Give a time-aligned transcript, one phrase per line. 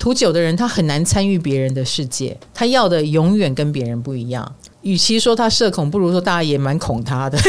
[0.00, 4.50] 土九的人，他很难参与别人的世界，他要的永远跟别人不一样。
[4.80, 7.38] 与其说他社恐，不如说大家也蛮恐他的。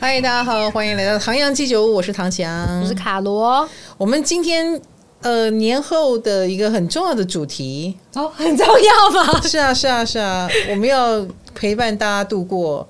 [0.00, 3.68] 嗨，大家好，欢迎来到唐阳鸡酒屋，我是唐强，我是卡罗。
[3.98, 4.80] 我们今天
[5.22, 9.40] 呃年后的一个很重要的主题哦，很重要吗？
[9.42, 12.88] 是啊，是啊，是啊，我们要陪伴大家度过。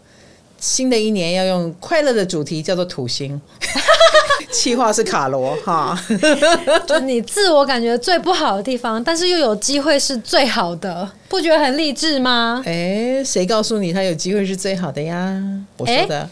[0.60, 3.40] 新的一年要用快乐的主题叫做土星，
[4.52, 5.98] 企划是卡罗哈，
[6.86, 11.10] 就你自我感觉最不好的地方，但是又有机会是最好的。
[11.30, 12.60] 不觉得很励志吗？
[12.66, 15.40] 哎，谁告诉你他有机会是最好的呀？
[15.76, 16.28] 我说的，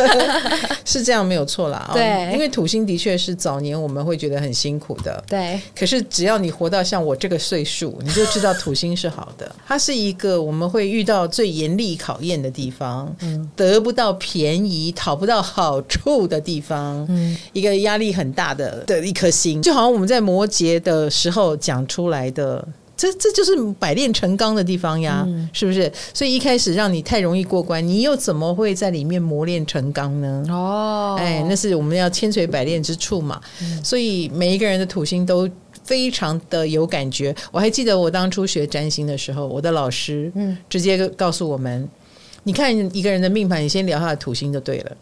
[0.86, 1.90] 是这样没有错啦。
[1.92, 5.22] 对，因为土星的确是早年我们会觉得很辛苦的。
[5.28, 9.54] 对，可是只要你活到像我这个岁数，你就知道土星是好的。
[9.66, 22.66] 它是一个我们会遇到最严厉考验的地方，嗯，得不到便宜、讨不到好处的地方，嗯，一个压力很大的的一颗星，就好像我们在摩羯的时候讲出来的。
[23.00, 25.90] 这这就是百炼成钢的地方呀，嗯、是不是？
[26.12, 30.44] 所以一开始让你太容易过关，你又怎么会在里面磨练成钢呢？
[30.50, 33.40] 哦，哎，那是我们要千锤百炼之处嘛。
[33.62, 35.48] 嗯、所以每一个人的土星都
[35.82, 37.34] 非常的有感觉。
[37.50, 41.88] 我还记得我当初学占星的时候，我的老师嗯直接告诉我们：嗯、
[42.42, 44.96] 你看一个人的命盘，你先聊他的土星就对了。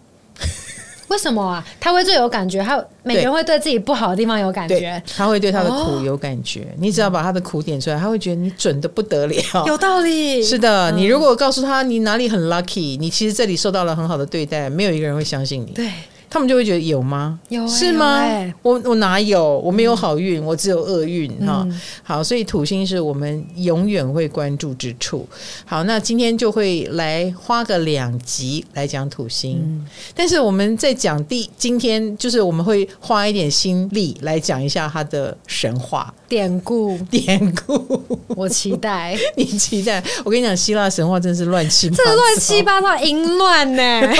[1.08, 1.64] 为什么啊？
[1.80, 6.60] 他会最有感觉，他每个人会对自己不好的地方有感觉，他会对他的苦有感觉。
[6.60, 9.36] 哦、你只要把他的苦点出来，他会觉得你准的不得了。
[9.66, 10.90] 有道理，是的。
[10.92, 15.72] 你如果告诉他你哪里很 lucky，你其实这里受到了很好的对待，没有一个人会相信你。
[15.72, 15.90] 对。
[16.30, 17.38] 他们就会觉得有吗？
[17.48, 18.18] 有、欸、是吗？
[18.18, 19.58] 欸、我我哪有？
[19.60, 21.62] 我没有好运，嗯、我只有厄运哈。
[21.66, 25.26] 嗯、好，所以土星是我们永远会关注之处。
[25.64, 29.58] 好，那今天就会来花个两集来讲土星。
[29.62, 38.02] 嗯、但是我们在讲第今天就是我们会花一点心力来讲一下它的神话典故典故。
[38.36, 40.02] 我期待， 你期待？
[40.24, 44.02] 我跟你讲，希腊神话真是乱七八糟，这乱七八糟，淫乱呢。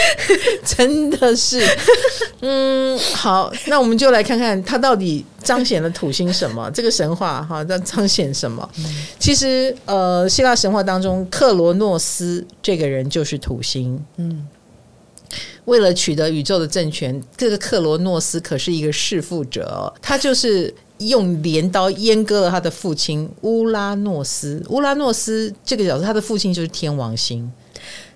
[0.64, 1.62] 真的是，
[2.40, 6.70] 嗯，好，那我们就来看看他到底彰显了土星什么？
[6.72, 8.68] 这个神话哈，在彰显什么？
[9.18, 14.02] 其实，呃，希腊神话当中，克罗诺斯这个人就是土星。
[14.16, 14.46] 嗯，
[15.66, 24.62] 为了取得宇宙的政权，这个克罗诺斯可是一个弑父者，他就是用镰刀阉割了他的父亲乌拉诺斯。
[24.70, 27.50] 乌拉诺斯这个角色，他的父亲就是天王星。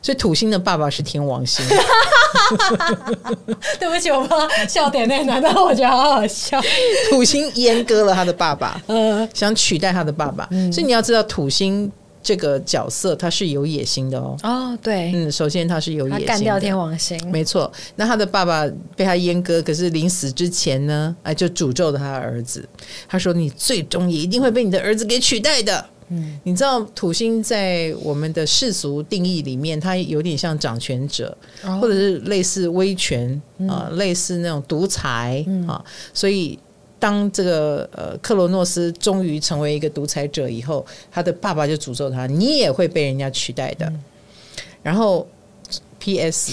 [0.07, 1.67] 所以土星的爸爸是天王星。
[3.81, 6.61] 对不起，我怕笑点那难，但我觉得好好笑。
[7.11, 10.47] 土星阉割了他的爸爸，嗯，想取代他的爸爸。
[10.53, 11.91] 嗯、所以你要知道，土星
[12.23, 14.37] 这个角色他是有野心的哦。
[14.45, 17.73] 哦，对，嗯，首先他是有野心，干掉天王星，没错。
[17.97, 18.65] 那他的爸爸
[18.95, 22.65] 被他阉割，可是临死之前呢，哎，就诅咒了他的儿子。
[23.09, 35.85] 他说：“你最终也一定会被你的儿子给取代的。”嗯，你知道土星在我们的世俗定义里面，它有点像掌权者，哦、或者是类似威权啊、嗯呃，类似那种独裁、嗯、啊。
[36.15, 36.59] 所以，
[36.99, 43.87] 当这个呃克罗诺斯终于成为一个独裁者以后，他的爸爸就诅咒他：“你也会被人家取代的。
[43.87, 44.05] 嗯”
[44.83, 45.27] 然后
[45.99, 46.53] ，P.S.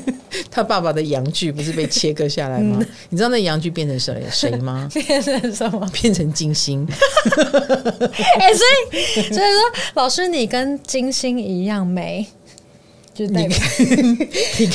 [0.50, 2.76] 他爸爸的阳具不是被切割下来吗？
[2.80, 4.88] 嗯、你知道那阳具变成谁谁吗？
[4.92, 5.88] 变成什么？
[5.92, 6.86] 变成金星。
[8.38, 12.26] 哎、欸，所以所以说，老师你跟金星一样美。
[13.14, 13.46] 就你，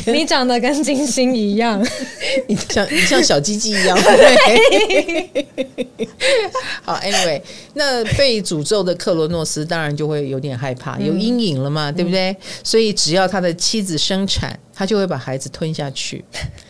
[0.14, 1.84] 你长得跟金星一样，
[2.48, 5.46] 你像你像小鸡鸡一样， 对。
[6.84, 7.42] 好，Anyway，
[7.74, 12.36] 那被诅咒的克罗诺斯当然就会有点害怕，有阴影了嘛，嗯、对不对？
[12.64, 16.24] 所以只要他的妻子生产，他就会把孩子吞下去。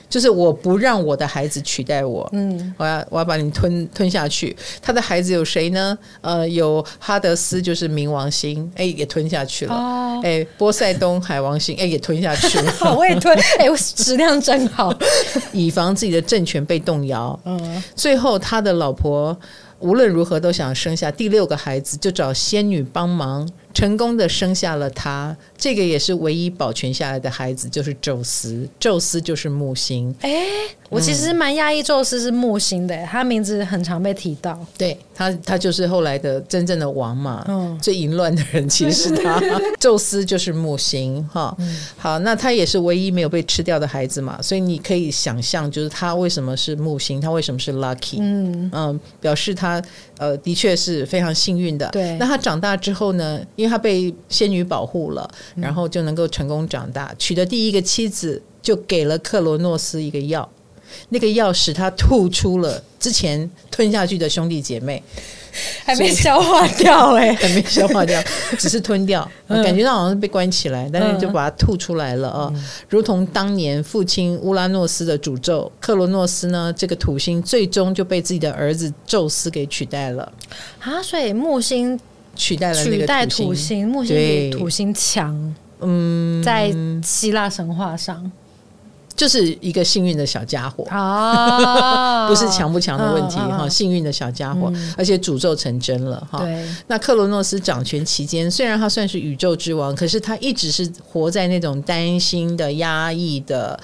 [0.09, 4.55] 就是我不让我的孩子取代我，嗯，我要我要把你吞吞下去。
[4.81, 5.97] 他的孩子有谁呢？
[6.21, 9.75] 呃，有哈德斯，就是冥王星，哎，也吞下去了。
[9.75, 12.71] 哦，哎，波塞冬海王星，哎，也吞下去了。
[12.79, 14.93] 好我也吞， 哎，我质量真好，
[15.51, 17.37] 以防自己的政权被动摇。
[17.45, 19.37] 嗯，最后他的老婆
[19.79, 23.47] 无论如何都想生下第六个孩子，就找仙女帮忙。
[23.73, 28.67] 成功的生下了他，这个也是唯一保全下来的孩子，就是宙斯。
[28.79, 30.13] 宙斯就是木星。
[30.21, 30.47] 哎、欸，
[30.89, 34.57] 我其实蛮讶异，宙斯是木星的，嗯、他名字很常被提到。
[34.77, 37.45] 对他，他就是后来的真正的王嘛。
[37.47, 39.41] 嗯，最淫乱的人其实是他。
[39.79, 41.55] 宙斯就是木星，哈。
[41.59, 48.17] 嗯、好，那他也是唯一没有被吃掉的孩子嘛，所以你可以想象，就是他为什么是木星，他为什么是 lucky？
[48.19, 49.81] 嗯嗯，表示他
[50.17, 51.89] 呃，的确是非常幸运的。
[51.89, 60.49] 对，那他长大之后呢，因为他被仙女保护了，然后就能够成功长大，娶的第一个妻子就给了克罗诺斯一个药。
[61.09, 65.01] 那个药使他吐出了之前吞下去的兄弟姐妹，
[65.83, 68.21] 还没消化掉哎、欸， 还没消化掉，
[68.57, 80.31] 只是吞掉，嗯、感觉到好像是被关起来，但是就把它吐出来了啊，嗯、如同当年父亲乌拉诺斯的诅咒，克罗诺斯呢，这个土星最终就被自己的儿子宙斯给取代了。
[80.79, 81.99] 啊，所以木星
[82.35, 86.73] 取代了那个取代土星，木星比土星强，嗯，在
[87.03, 88.31] 希腊神话上。
[89.17, 96.47] 就是一个幸运的小家伙啊， 不是强不强的问题哈，幸运的小家伙，而且诅咒成真了哈。
[96.85, 103.77] 那克罗诺斯掌权期间，虽然他算是宇宙之王，可是他一直是活在那种担心的、压抑的、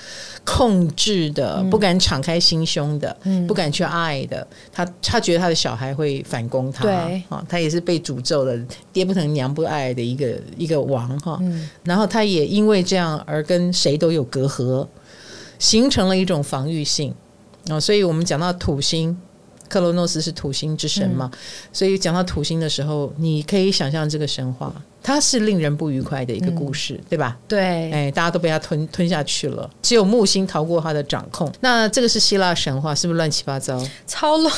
[0.45, 4.45] 控制的、不敢敞开心胸的、不敢去爱的。
[4.71, 8.55] 他他觉得他的小孩会反攻他，对，他也是被诅咒的，
[8.91, 11.41] 爹不疼娘不爱的一个一个王哈。
[11.83, 14.87] 然后他也因为这样而跟谁都有隔阂。
[15.63, 17.15] 形成了一种防御性
[17.69, 19.17] 啊，所以我们讲到土星，
[19.69, 21.31] 克罗诺斯是土星之神嘛，
[21.71, 24.73] 所以讲到土星的时候，你可以想象这个神话。
[25.03, 27.37] 它是令人不愉快的一个故事，嗯、对吧？
[27.45, 31.51] 对，哎，大家都被它吞吞下去了，只有木星逃过它的掌控。
[31.59, 33.85] 那这个是希腊神话，是不是乱七八糟？
[34.07, 34.53] 超乱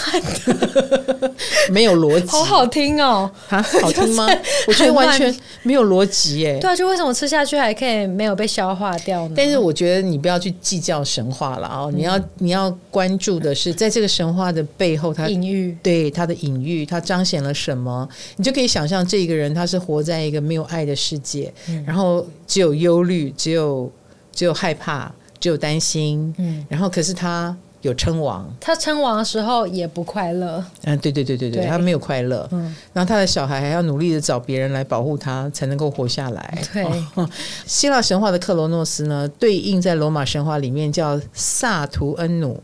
[0.46, 1.34] 的，
[1.72, 2.28] 没有逻辑。
[2.28, 4.30] 好好听哦，啊，好听吗？
[4.68, 6.60] 我觉得完全没有逻辑耶。
[6.62, 9.34] 对啊，就为什么吃下去还可以没有被消化掉呢？
[9.36, 18.08] 但是我觉得你不要去计较神话了啊、哦，你要你要关注的是，在这个神话的背后，它隐喻，对它的隐喻，它彰显了什么？
[18.36, 20.35] 你就可以想象这个人他是活在一个。
[20.36, 23.90] 一个没有爱的世界，嗯、然后只有忧虑，只有
[24.34, 25.10] 只有害怕，
[25.40, 26.36] 只有担心。
[26.38, 30.62] 嗯，然后可是他有称王，他称王的时候也不快乐。
[30.84, 32.46] 嗯，对对对对对，对他没有快乐。
[32.52, 36.64] 嗯，然后他的小孩还要努力的找别人来保护他，才能够活下来。
[36.74, 36.84] 对，
[37.14, 37.30] 哦、
[37.66, 42.62] 希腊神话的克罗诺斯呢，对应在罗马神话里面叫萨图恩努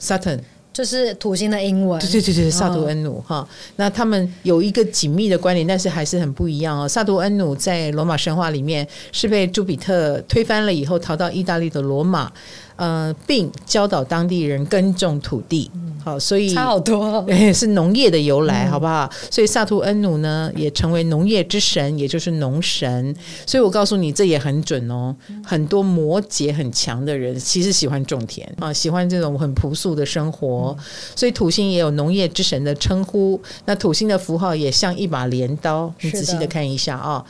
[0.00, 0.40] （Saturn）。
[0.80, 3.48] 就是土星的英文，对对对对，萨图恩努哈、哦。
[3.76, 6.88] 那他们有一个紧密的关联，但是还是很不一样哦。
[6.88, 12.32] 萨图恩努在罗马神话里面是被朱比特推翻了以后，逃到意大利的罗马。
[12.80, 15.70] 呃，并教导当地人耕种土地，
[16.02, 17.22] 好，所以差好多，
[17.52, 19.06] 是农业的由来，好不好？
[19.30, 23.14] 所以萨图恩努呢，也成为农业之神，也就是农神。
[23.44, 25.14] 所以我告诉你，这也很准哦。
[25.44, 30.74] 很多摩羯很强的人，其实喜欢种田啊，喜欢这种很朴素的生活。
[31.14, 33.38] 所以土星也有农业之神的称呼。
[33.66, 37.22] 那土星的符号也像一把镰刀，你仔细的看一下啊。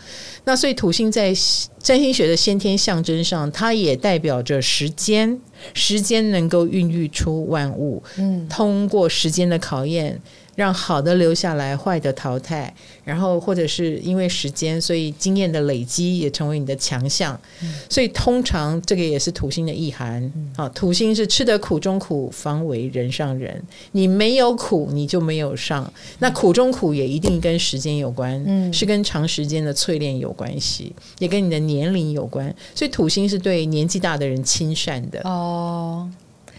[0.44, 1.35] 那所以土星在
[1.82, 5.41] 占星学的先天象征上，它也代表着时间，
[5.75, 8.03] 时间能够孕育出万物。
[8.19, 10.21] 嗯，通过时间的考验。
[10.60, 12.70] 让好的留下来，坏的淘汰，
[13.02, 17.40] 然后或者是因为时间，所以经验的累积也成为你的强项。
[17.62, 20.20] 嗯、所以通常这个也是土星的意涵。
[20.54, 23.62] 好、嗯，土星是吃得苦中苦，方为人上人。
[23.92, 25.90] 你没有苦，你就没有上。
[26.18, 32.54] 那苦中苦也一定跟时间有关，嗯、是跟长时间的淬炼有关系，也跟你的年龄有关。
[32.74, 35.22] 所以土星是对年纪大的人亲善的。
[35.24, 36.06] 哦，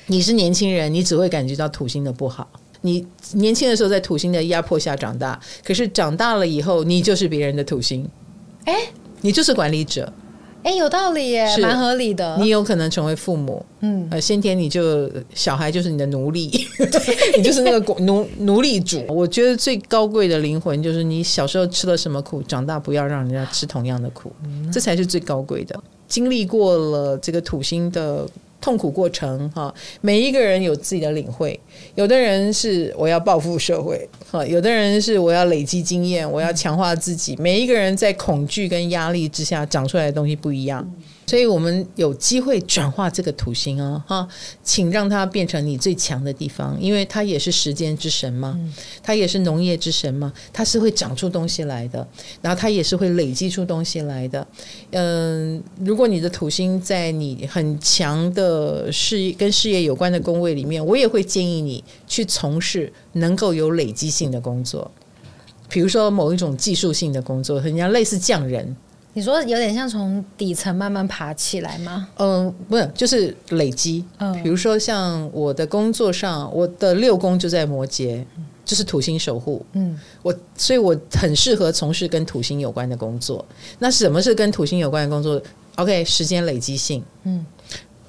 [0.07, 2.49] 你是年轻人，你只会感觉到土星的不好。
[2.81, 8.07] 你年轻的时候在土星的压迫下长大，可是长大了以后，你就是别人的土星，
[8.65, 8.75] 哎，
[9.21, 10.11] 你就是管理者，
[10.63, 12.37] 哎，有道理耶，蛮合理的。
[12.39, 16.49] 你有可能成为父母，嗯，呃，先天你就小孩就是你的奴隶，
[17.37, 19.03] 你就是那个奴奴隶主。
[19.07, 24.31] 我觉得最高贵的灵魂就是你小时候吃了什么苦，长大不要让人家吃同样的苦，
[24.73, 25.79] 这才是最高贵的。
[26.07, 28.27] 经历过了这个土星的。
[28.61, 31.59] 痛苦过程哈，每一个人有自己的领会。
[31.95, 37.35] 有的人是我要报复社会，哈，有的人是我要累积经验，我要强化自己。
[37.37, 40.89] 每一个人在恐惧跟压力之下长出来的东西不一样。
[41.31, 44.27] 所以我们有机会转化这个土星哦，哈，
[44.65, 48.59] 请让它变成你最强的地方，因为它也是时间之神嘛，
[49.01, 52.05] 它也是农业之神嘛，它是会长出东西来的，
[52.41, 54.45] 然后它也是会累积出东西来的。
[54.89, 64.91] 嗯，如果你的土星在你很强的事业跟事业有关的宫位里面，我也会建议你去从事能够有累积性的工作，
[65.69, 68.75] 比如说某一种技术性的工作，人家类似匠人。
[69.13, 72.07] 你说有点像从底层慢慢爬起来吗？
[72.17, 74.05] 嗯，不是，就是累积。
[74.19, 78.23] 嗯，比如说像我的工作上，我的六宫就在摩羯，
[78.63, 79.65] 就是土星守护。
[79.73, 83.45] 嗯，我所以我很适合从事跟土星有关的工作。
[83.79, 85.41] 那什么是跟土星有关的工作
[85.75, 87.03] ？OK，时间累积性。
[87.23, 87.45] 嗯，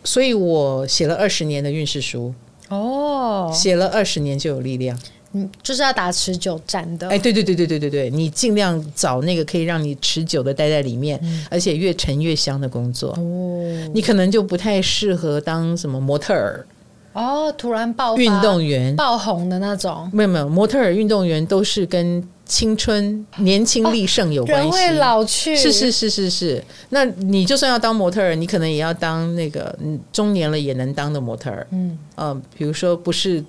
[0.04, 2.32] 所以我写了二十年的运势书。
[2.68, 4.96] 哦，写了二十年就有力量。
[5.32, 7.08] 嗯，就是要打持久战的。
[7.08, 13.10] 哎，对对对对对对对，你尽量找那个可以让你持久的待在里面，嗯、而且越沉越香的工作。
[13.18, 16.66] 哦，你可能就不太适合当什么模特儿。
[17.14, 26.64] 哦，突然爆运动员爆红的那种，没有没有，模特儿运动员都是跟青春年轻力盛有关系，哦、人会老去，是是是是是。
[26.88, 29.78] 那你就算要当模特儿，你可能也要当那个
[30.10, 33.44] 中年了也能当的模特儿，嗯嗯，比如说不是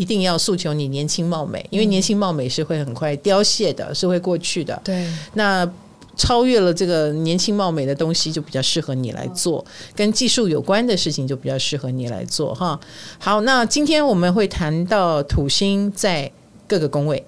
[0.00, 4.80] 一定要诉求你年轻貌美，因为年轻貌美是会很快凋谢的，是会过去的。
[4.82, 5.70] 对，那。
[6.16, 9.64] 超越了这个年轻貌美的东西，就比较适合你来做；
[9.96, 12.54] 跟技术有关的事情，就比较适合你来做。
[12.54, 12.78] 哈，
[13.18, 16.30] 好，那今天我们会谈到土星在
[16.68, 17.24] 各个宫位，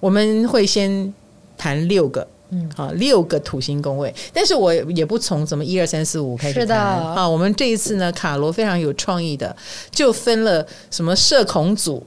[0.00, 1.14] 我们会先
[1.56, 4.14] 谈六个，嗯，好，六个土星宫位。
[4.32, 6.62] 但是我也不从什么一二三四五开始谈。
[6.62, 9.54] 是的，啊，我们这一次呢，卡罗非常有创意的，
[9.90, 12.06] 就分了什么社恐组。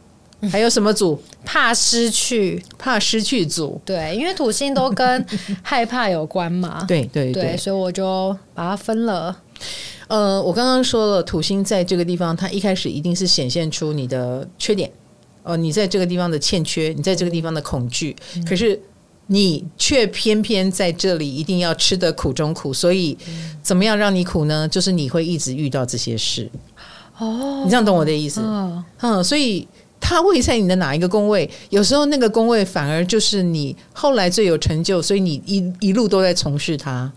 [0.51, 1.20] 还有什么组？
[1.44, 3.82] 怕失去，怕失去组。
[3.84, 5.25] 对，因为土星都跟
[5.63, 6.86] 害怕有关嘛。
[6.88, 9.36] 对对对，对，所以我就把它分了。
[10.08, 14.92] 呃，我刚刚说了，土星在这个地方，它一开始一定是显现出你的缺点。
[15.42, 18.80] 呃，你在这个地方的欠缺，你在这个地方的恐惧，嗯、可是
[19.27, 22.74] 你却偏偏在这里一定要吃得苦中苦。
[22.74, 23.17] 所以，
[23.62, 24.67] 怎么样让你苦呢？
[24.67, 26.50] 就是你会一直遇到这些事。
[27.19, 28.41] 哦，你这样懂我的意思？
[28.41, 29.67] 哦、嗯，所以。
[30.00, 31.50] 他位在你的哪一个宫位？
[31.69, 37.12] 有时候那个宫位反而就是你后来最有成就，所以你一一路都在从事它。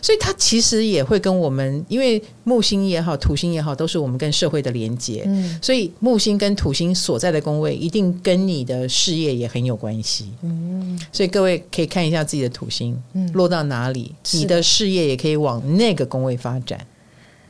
[0.00, 5.24] 所以它其实也会跟我们，因为木星也好，土星也好，都是我们跟社会的连接。
[5.26, 10.30] 嗯，所以木星跟土星所在的宫位，一定跟你的事业也很有关系。
[10.42, 12.96] 嗯，所以各位可以看一下自己的土星
[13.34, 16.78] 落到哪里，你的事业也可以往那个宫位发展。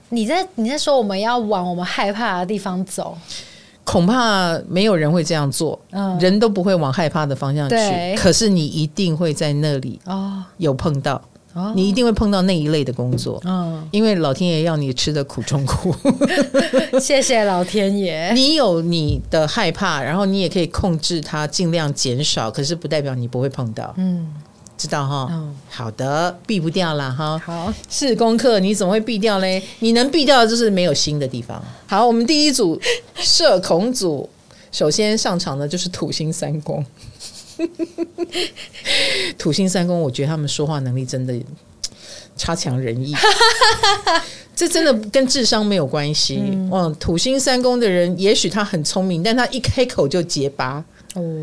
[0.09, 3.17] 你在你在说我们要往我们害怕的地方走？
[3.85, 7.77] 恐怕没有人会这样做，嗯，人都不会往害怕的方向去。
[8.17, 11.21] 可是你一定会在那里哦，有碰到，
[11.55, 15.95] 哦，你一定会碰到那一类的工作，嗯，因为老天爷要你吃的苦中苦。
[17.01, 18.33] 谢谢老天爷。
[18.35, 22.51] 你有你的害怕，然后你也可以控制它，尽量减少。
[22.51, 24.35] 可是不代表你不会碰到，嗯。
[24.79, 27.39] 知道哈，嗯，好的，避不掉了哈。
[27.39, 29.63] 好，是功课，你怎么会避掉嘞？
[29.79, 31.63] 你能避掉的就是没有新的地方。
[31.87, 32.81] 好，我们第一组
[33.15, 34.29] 社恐组，
[34.73, 36.85] 首先上场的就是土星三宫。
[39.39, 41.35] 土星三宫，我觉得他们说话能力真的
[42.37, 43.15] 差强人意。
[44.55, 46.41] 这真的跟智商没有关系。
[46.71, 50.85] 嗯，土星三宫的人，也许他很聪明，但他一开口就结巴。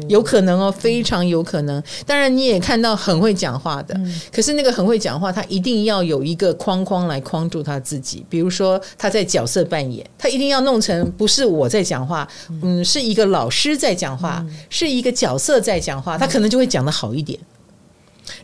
[0.08, 1.82] 有可能哦，非常有可能。
[2.06, 4.00] 当然，你也看到很会讲话的，
[4.32, 8.26] 可是那个很会讲话，他一定要有一个框框来框住他自己。
[8.30, 12.28] 比如说，他在角色扮演，他一定要弄成不是我在讲话，
[12.64, 17.40] 嗯，是一个老师在讲话，是一个角色在讲话，他可能就会讲的好一点。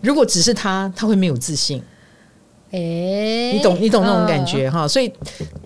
[0.01, 1.81] 如果只是他，他会没有自信。
[2.71, 5.09] 哎，你懂你懂那种感觉哈，所以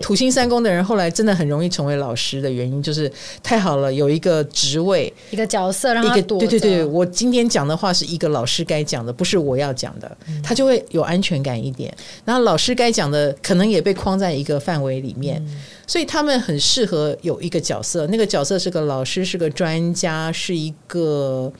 [0.00, 3.10] 土星三宫的人后来真的很容易成为老师的原因，就是
[3.42, 6.38] 太好了，有一个职位，一个角色让他躲。
[6.38, 11.92] 对对对，我今天讲的话是一个老师该讲的，不是我要讲的，他就会有安全感一点。
[12.24, 15.44] 然后老师该讲的可能也被框在一个范围里面，
[15.88, 21.52] 所以他们很适合有一个角色，那个角色是个老师，是个专家，是一个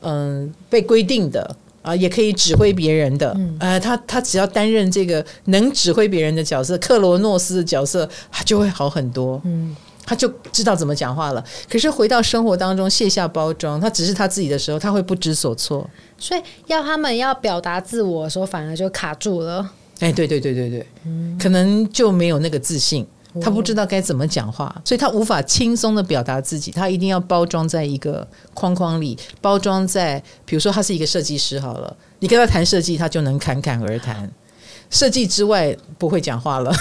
[0.00, 1.54] 嗯被规定的。
[1.90, 9.74] 啊，也可以指挥别人的，嗯、呃，他他只要担任这个能指挥别人的角色，克罗诺斯的角色，他就会好很多，嗯，
[10.06, 11.44] 他就知道怎么讲话了。
[11.68, 19.68] 可是回到生活当中卸下包装，他只是他自己的时候，他会不知所措，所以要他们要表达自我的时候，反而就卡住了。
[19.98, 23.04] 哎，对对对对对，嗯、可能就没有那个自信。
[23.40, 26.70] 他不知道该怎么讲话，所以他无法轻松的表达自己。
[26.72, 34.28] 他一定要包装在一个框框里，包装在，比如说他是一个设计师好了，你跟他谈设计，他就能侃侃而谈。
[34.88, 36.72] 设计之外不会讲话了。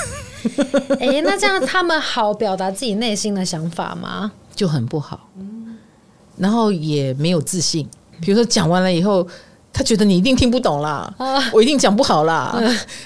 [1.00, 4.32] 哎，那这样他们好表达自己内心的想法吗？
[4.56, 5.30] 就很不好。
[6.38, 7.88] 然后也没有自信。
[8.22, 9.28] 比如说讲完了以后，
[9.72, 11.14] 他觉得你一定听不懂啦，
[11.54, 12.60] 我一定讲不好啦。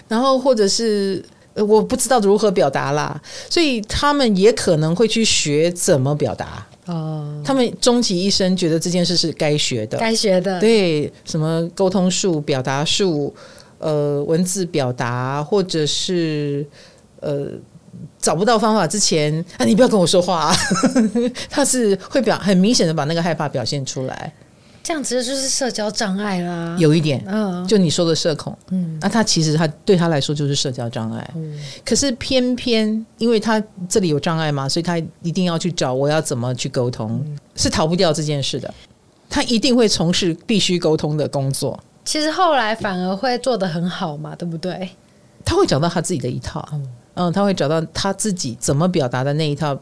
[0.07, 1.21] 然后或者是。
[1.55, 6.65] 我不知道如何表达啦，所以他们也可能会去学怎么表达。
[6.85, 10.59] 哦，他们终其一生觉得这件事是该学的，该学的。
[10.59, 13.33] 对，什么沟通术、表达术，
[13.77, 16.65] 呃，文字表达，或者是
[17.21, 17.47] 呃，
[18.19, 20.55] 找不到方法之前，啊，你不要跟我说话啊。
[21.49, 24.33] 他是会表很明显的把那个害怕表现出来。
[24.83, 38.73] 这样子就是社交障碍啦，有一点，嗯，就你说的社恐，嗯，那他其实他对他来说就是社交障碍，嗯，可是偏偏因为他这里有障碍嘛，所以他一定要去找我要怎么去沟通，嗯，是逃不掉这件事的，
[39.29, 41.81] 他一定会从事必须沟通的工作。
[42.03, 44.89] 其实后来反而会做得很好嘛，对不对？
[45.45, 46.67] 他会找到他自己的一套，
[47.15, 49.79] 嗯，他会找到他自己怎么表达的那一套。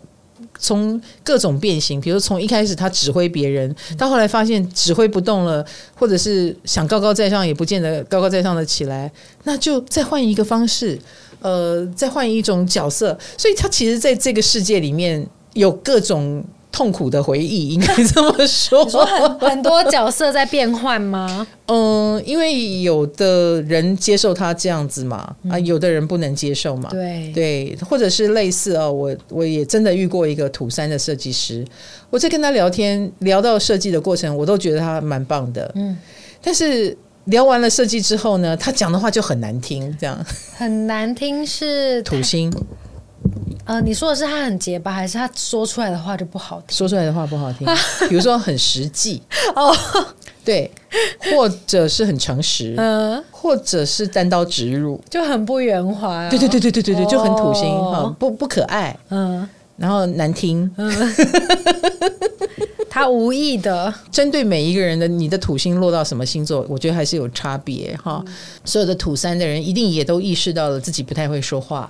[0.62, 5.65] 从各种变形，比如从一开始他指挥别人，到后来发现指挥不动了，
[5.96, 9.12] 或者是想高高在上也不见得高高在上的起来，
[9.44, 10.98] 那就再换一个方式，
[11.41, 13.18] 呃，再换一种角色。
[13.38, 16.41] 所以他其实在这个世界里面有各种。
[16.72, 18.90] 痛苦的回忆，应该这么说。
[18.90, 21.46] 说很很多角色在变换吗？
[21.68, 26.90] 嗯，因为有的人接受他这样子嘛，啊，有的人不能接受嘛。
[26.90, 31.66] 对对，或者是类似哦，我我也真的遇过一个土三的设计师，
[32.10, 35.70] 我在跟他聊天，聊到设计的过程，我都觉得他蛮棒的。
[35.75, 35.98] 嗯，
[36.42, 40.18] 但是聊完了设计之后呢，他讲的话就很难听，这样
[40.58, 42.51] 很难听是土星。
[43.72, 46.78] 呃，你说的是他很结巴，还是他说出来的话就不好听？
[46.78, 47.66] 说出来的话不好听，
[48.10, 49.22] 比如说很实际。
[49.56, 49.74] 哦，
[50.44, 50.70] 对，
[51.34, 56.30] 或者是很诚实，嗯，或者是单刀直入，就很不圆滑。
[56.30, 59.48] 对对对对对对对，就很土星哈，不不可爱，嗯，
[59.78, 61.16] 然后难听，嗯，
[62.92, 68.22] 他无意的针对每一个人的你的土星落到什么星座，我觉得还是有差别哈。
[68.66, 71.90] 所有的土三的人一定也都意识到了自己不太会说话。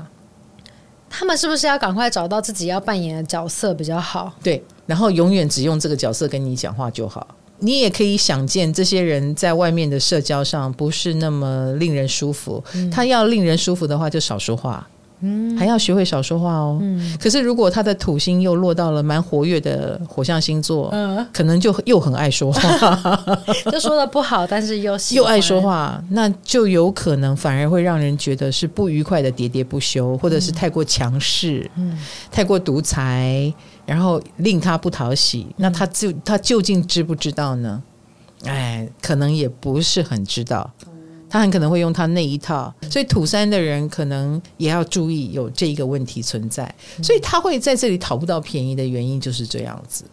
[1.12, 4.34] 他们是不是要赶快找到自己要扮演的角色比较好？
[4.42, 7.28] 对，然后永远只用这个角色跟你讲话就好。
[7.60, 12.64] 你也可以想见，这些人在外面的社交上不是那么令人舒服。
[12.74, 14.88] 嗯、他要令人舒服的话，就少说话。
[15.22, 16.80] 嗯，还要学会少说话哦。
[16.82, 23.36] 嗯，可是如果他的土星又落到了蛮活跃的火象星座，嗯，可能就又很爱说话，
[23.72, 31.98] 就说的不好，但是又又爱说话，那就有可能反而会让人觉得是不愉快的喋喋不休，或者是太过强势，嗯，
[32.32, 33.54] 太过独裁，
[33.86, 35.48] 然后令他不讨喜。
[35.58, 37.82] 那他就他究竟知不知道呢？
[38.46, 40.72] 哎，可能也不是很知道。
[41.32, 50.04] 他很可能会用他那一套，所以土三的人可能也要注意有这一个问题存在，所以他会在这里讨不到便宜的原因就是这样子。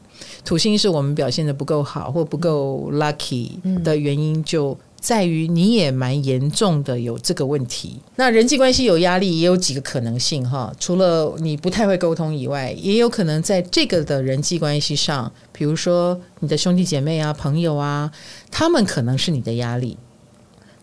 [0.45, 3.51] 土星是我们表现的不够好或不够 lucky
[3.83, 8.01] 的原因，就在于你也蛮严重的有这个问题。
[8.15, 18.11] 那人际关系有压力也有几个可能性哈，除了你不太会沟通以外，也有可能在这个的人际关系上，比如说你的兄弟姐妹啊、朋友啊，
[18.53, 19.97] 他们可能是你的压力。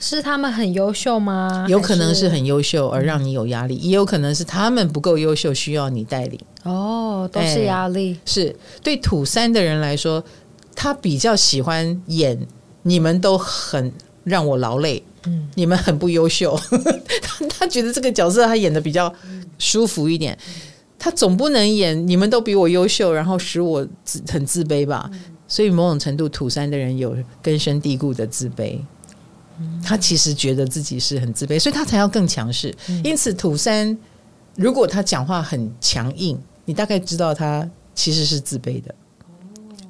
[0.07, 1.65] 是他们很优秀吗？
[1.67, 6.39] 有可能是很优秀而让你有压力，也有可能是他们不够优秀需要你带领。
[6.61, 8.13] 哦，都是压力。
[8.13, 10.23] 欸，是对土三的人来说，
[10.75, 12.39] 他比较喜欢演
[12.83, 13.91] 你们都很
[14.23, 16.55] 让我劳累，嗯，你们很不优秀，
[17.23, 19.11] 他 他觉得这个角色他演的比较
[19.57, 20.37] 舒服一点。
[20.99, 25.09] 他总不能演你们都比我优秀，然后使我自很自卑吧？
[25.47, 28.77] 所以某种程度，土三的人有根深蒂固的自卑。
[29.83, 32.75] 他其实觉得自己是很自卑，所以他才要更强势。
[33.03, 33.97] 因此，土三
[34.55, 38.93] 如果他讲话很强硬，你大概知道他其实是自卑的。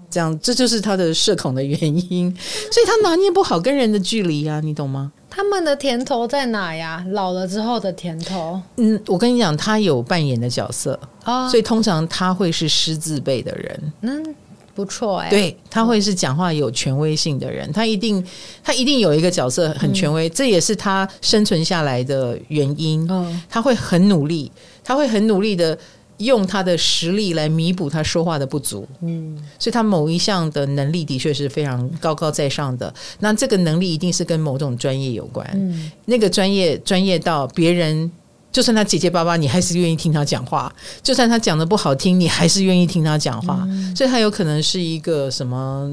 [0.09, 1.79] 这样，这就是他的社恐的原
[2.11, 2.33] 因。
[2.71, 5.11] 所以他拿捏不好跟人的距离呀，你懂吗？
[5.29, 7.05] 他们的甜头在哪呀？
[7.09, 8.61] 老了之后的甜头？
[8.77, 13.93] 嗯，我跟你讲，他有扮演的角色哦，所以通常他会是失自卑的人。
[14.01, 14.35] 嗯。
[14.75, 18.21] 不错哎，对，他会是讲话有权威性的人，他一定
[18.61, 23.07] 他一定有一个角色很权威，嗯、这也是他生存下来的原因。
[23.09, 24.51] 嗯，他会很努力，
[24.83, 25.77] 他会很努力的
[26.17, 28.85] 用他的实力来弥补他说话的不足。
[29.01, 32.93] 嗯，所以他某一项的能力的确是非常高高在上的。
[33.19, 35.49] 那这个能力一定是跟某种专业有关。
[35.53, 38.11] 嗯，那个专业专业到别人。
[38.55, 40.71] 就算他结结巴巴，你还是愿意听他讲话；
[41.03, 43.65] 就算他讲的不好听，你还是愿意听他讲话。
[43.67, 45.91] 嗯、所以他有可能是一个什么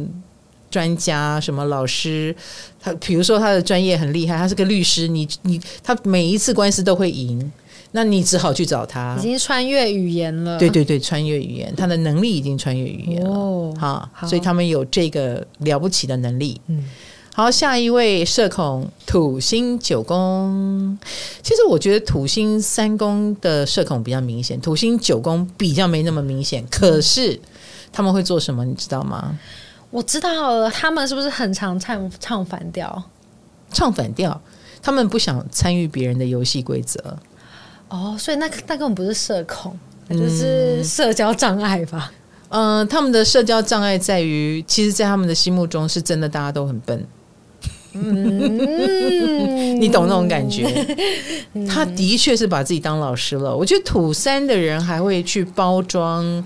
[0.70, 2.32] 专家、什么老师。
[2.80, 7.50] 他比如说他的专业很厉害，他是个律师，你你他每一次官司都会赢，
[7.90, 9.16] 那你只好去找他。
[9.18, 13.28] 已经穿越语言了，对对对，穿越语言，他的能力已经穿越语言了。
[13.28, 16.60] 哦，好，所以他们有这个了不起的能力。
[16.68, 16.84] 嗯。
[17.34, 20.98] 好，下一位社恐土星九宫。
[21.42, 26.62] 其实我觉得土星三宫的社恐比较明显，土星九宫比较没那么明显。
[26.70, 27.40] 可是
[27.90, 29.38] 他们会做什么，你知道吗？
[29.90, 33.02] 我知道了，他们是不是很常唱唱反调？
[33.72, 34.38] 唱反调，
[34.82, 37.16] 他们不想参与别人的游戏规则。
[37.88, 39.74] 哦，所以那那根本不是社恐，
[40.10, 42.12] 就是社交障碍吧？
[42.50, 47.06] 嗯、呃，他们的社交障碍在于，其实，在他们的心目中，是真的大家都很笨。
[47.94, 50.64] 嗯，你懂那种感觉？
[51.68, 53.56] 他的确是把自己当老师了。
[53.56, 56.44] 我觉得土三的人还会去包装，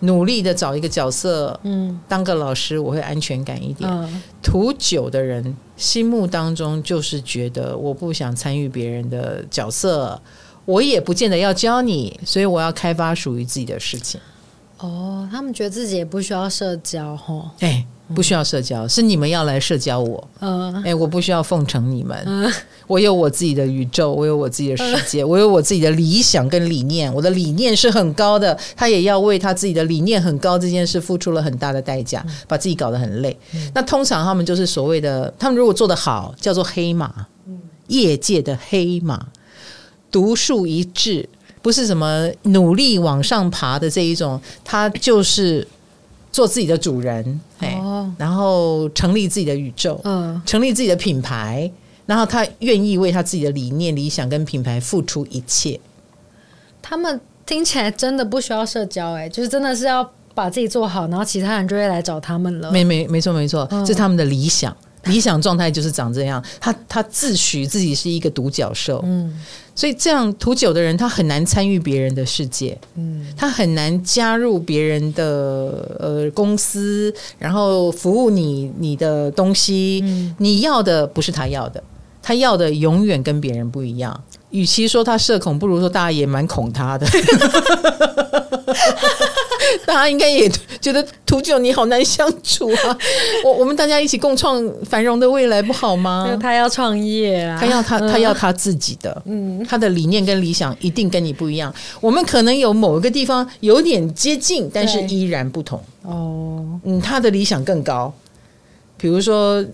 [0.00, 3.88] 努力的找一个角色，嗯，当个老师，我会安全感一点。
[3.90, 10.20] 嗯、土九的人心目当中就是觉得，我不想参与别人的角色，
[10.64, 14.20] 我也不见得要教你，所以我要开发属于自己的事情。
[14.78, 17.86] 哦，他们觉得自己也不需要社交，哈，哎。
[18.14, 20.26] 不需要社交，是你们要来社交我。
[20.40, 22.18] 嗯，哎，我不需要奉承你们。
[22.24, 22.50] 嗯，
[22.86, 27.12] 我有我自己的宇宙，我有我自己的世界，我有我自己的理想跟理念。
[27.12, 33.38] 我的理念是很高的，他也要为他自己的理念很高这件事付出了很大的代价，把自己搞得很累。
[33.74, 37.26] 那通常他们就是所谓的，他们如果做得好，叫做黑马，
[37.88, 39.26] 业界的黑马，
[40.10, 41.28] 独树一帜，
[41.62, 45.66] 不是什么努力往上爬的这一种，他就是。
[46.30, 51.68] 做自己的主人，哦，然后成立自己的宇宙，嗯，成立自己的品牌，
[52.04, 55.80] 然后他愿意为他自己的理念、理想跟品牌付出一切。
[56.82, 62.70] 他们听起来真的不需要社交，哎，就是真的是要把自己做好，然后其他人就会来找他们了。
[62.70, 64.76] 没没没错没错，这是他们的理想。
[65.08, 69.36] 理想状态就是长这样，他他自诩自己是一个独角兽，嗯，
[69.74, 81.82] 所以这样图九的人他很难参与别人的世界，嗯，他很难加入别人的呃公司，然后服务你你的东西，嗯，你要的不是他要的，
[82.22, 84.22] 他要的永远跟别人不一样。
[84.50, 87.06] 与其说他社恐，不如说大家也蛮恐他的。
[89.86, 90.50] 大家应该也
[90.80, 92.98] 觉得图九你好难相处啊！
[93.44, 96.38] 我我们大家一起共创繁荣的未来不好吗？
[96.40, 101.72] 他要创业啊，他要他他要他自己的，嗯，他的理念跟理想一定跟你不一样。
[102.00, 105.82] 我们可能有某一个地方有点接近，但是依然不同。
[106.02, 108.12] 哦，嗯，他的理想更高。
[108.96, 109.64] 比如说，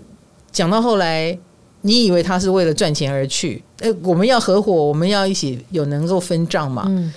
[0.51, 1.37] 讲到后来，
[1.81, 3.63] 你以为他是为了赚钱而去？
[3.79, 6.85] 哎，我们要合伙，我们要一起有能够分账嘛？
[6.87, 7.13] 嗯。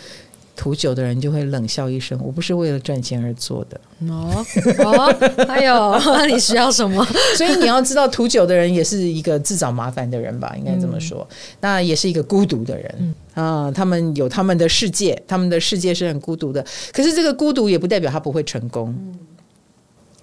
[0.59, 4.44] 土九的人就会冷笑一声：“我不是为了赚钱而做的。”哦
[4.85, 7.07] 哦，还有，那你需要什么？
[7.38, 10.53] 所以你要知道，图九的人也是一个自找麻烦的人吧？
[10.59, 11.25] 应该这么说。
[11.31, 13.71] 嗯、那也是一个孤独的人、嗯、啊。
[13.71, 16.66] 他们有他们的世界，他们的世界是很孤独的。
[16.92, 18.92] 可是这个孤独也不代表他不会成功。
[18.99, 19.18] 嗯、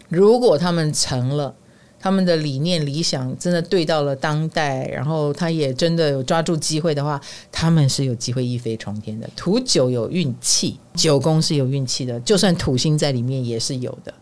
[0.09, 1.55] 如果他们成了。
[2.05, 7.19] 他们的理念、理想真的对到了当代，然后他也真的有抓住机会的话，
[7.51, 9.27] 他们是有机会一飞冲天的。
[9.35, 14.13] 土九有运气，九宫是有运气的，就算土星在里面也是有的，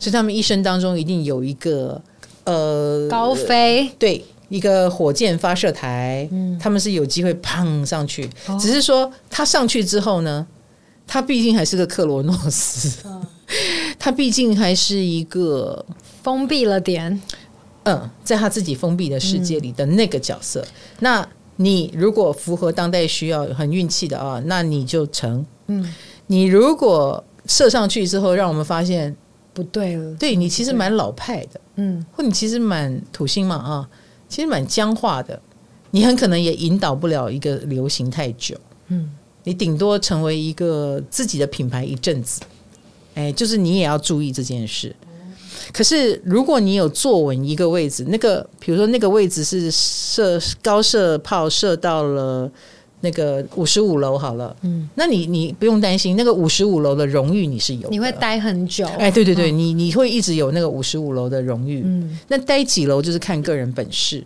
[0.00, 2.00] 所以他们一生当中一定有一个
[2.44, 8.26] 呃高飞，对，一个火箭发射台，嗯，他们是有机会砰上去，
[8.58, 10.46] 只是说他上去之后呢，
[11.06, 13.04] 他毕竟还是个克罗诺斯，
[13.98, 15.84] 他毕竟还是一个。
[16.20, 17.22] 封闭了点，
[17.84, 20.60] 嗯，在他自己封闭的世界里的那个角色。
[20.60, 25.46] 嗯、那你如果符合当代需要，很运气的啊，那你就成。
[25.68, 25.94] 嗯，
[26.26, 29.16] 你如果射上去之后，让我们发现
[29.54, 33.88] 不对了，对你其实蛮老派的，嗯，或你其实蛮土星嘛啊，
[34.28, 35.40] 其实蛮僵化的，
[35.92, 38.54] 你很可能也引导不了一个流行太久。
[38.88, 39.10] 嗯，
[39.44, 42.42] 你顶多成为一个自己的品牌一阵子，
[43.18, 44.94] 哎，就是你也要注意这件事。
[45.72, 52.50] 可是，如果你有坐稳一个位置，那个比如说那个位置是射高射炮射到了
[53.00, 64.24] 那个五十五楼好了，嗯，那你你不用担心那个五十五楼的荣誉你是有，你会待很久，哎，对对对，你你会一直有那个五十五楼的荣誉，嗯，那待几楼就是看个人本事。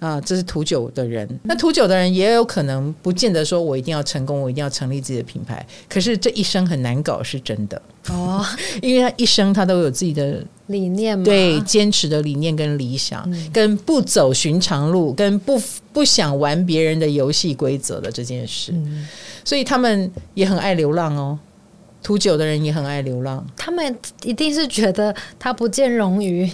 [0.00, 1.28] 啊，这是土九的人。
[1.42, 5.64] 那土九的人也有可能不见得说我一定要成功，我一定要成立自己的品牌。
[5.88, 8.44] 可是这一生很难搞，是真的哦。
[8.80, 15.60] 因为他一生他都有自己的理念嘛，对，坚持的理念跟理想，嗯、跟不走寻常路，跟不
[15.92, 18.72] 不想玩别人的游戏规则的这件事。
[18.72, 19.06] 嗯、
[19.44, 21.38] 所以他们也很爱流浪哦。
[22.02, 26.50] 土九的人也很爱流浪，他们一定是觉得他不见容于。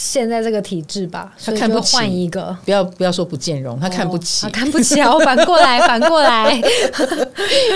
[0.00, 5.12] 现在这个体制吧，他看不起，换一个，不要不要说不见容，他看不起，哦、看不起啊！
[5.12, 6.62] 我反过来， 反过来，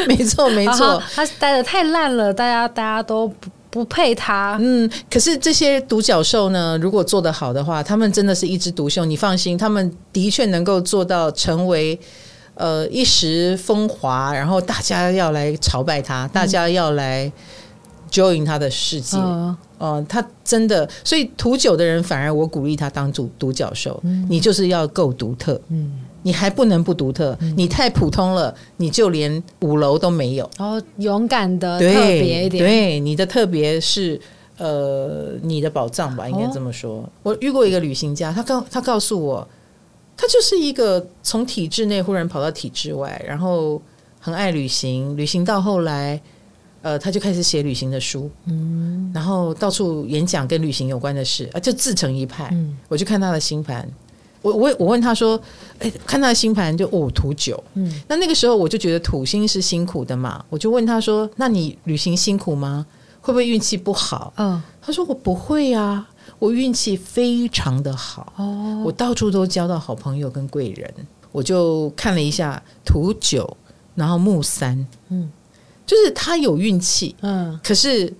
[0.06, 4.56] 没 错没错，他待的太烂了，大家大家都不不配他。
[4.60, 9.04] 嗯，可是这些独角兽呢，如果做得好的话，他们真的是一枝独秀。
[9.04, 11.98] 你放心，他们的确能够做到成为
[12.54, 17.32] 呃一时风华，然后大家要来朝拜他，大家要来
[18.12, 19.18] join 他的世界。
[19.82, 23.98] 呃，他真的，所以图九的人反而我鼓励他当主独角兽。
[24.04, 30.48] 嗯、你就是要够独特，嗯，你还不能不独特，嗯、你太普通了，你就连五楼都没有。
[30.56, 34.20] 然后勇敢的特别一点，对，你的特别是
[34.56, 36.98] 呃你的宝藏吧，应该这么说。
[36.98, 39.48] 哦、我遇过一个旅行家，他告他告诉我，
[40.16, 43.82] 他就是一个从体制内忽然跑到体制外，然后
[44.20, 46.20] 很爱旅行，旅行到后来，
[46.82, 52.50] 呃，他就开始写旅行的书，嗯，然后到处演讲跟旅行有关的事，啊，就自成一派。
[52.52, 53.88] 嗯，我就看他的星盘。
[54.42, 55.40] 我我我问他说
[55.78, 62.84] ：“哎，看他的星盘就哦土九，嗯，那那个时候我就觉得土星是辛苦的嘛，我就问他说：那你旅行辛苦吗？
[63.20, 64.32] 会不会运气不好？
[64.36, 66.08] 嗯，他说我不会啊，
[66.40, 68.32] 我运气非常的好。
[68.36, 70.92] 哦，我到处都交到好朋友跟贵人。
[71.30, 73.56] 我就看了一下土九，
[73.94, 75.30] 然后木三，嗯，
[75.92, 78.12] 就是他有运气，嗯，可是。”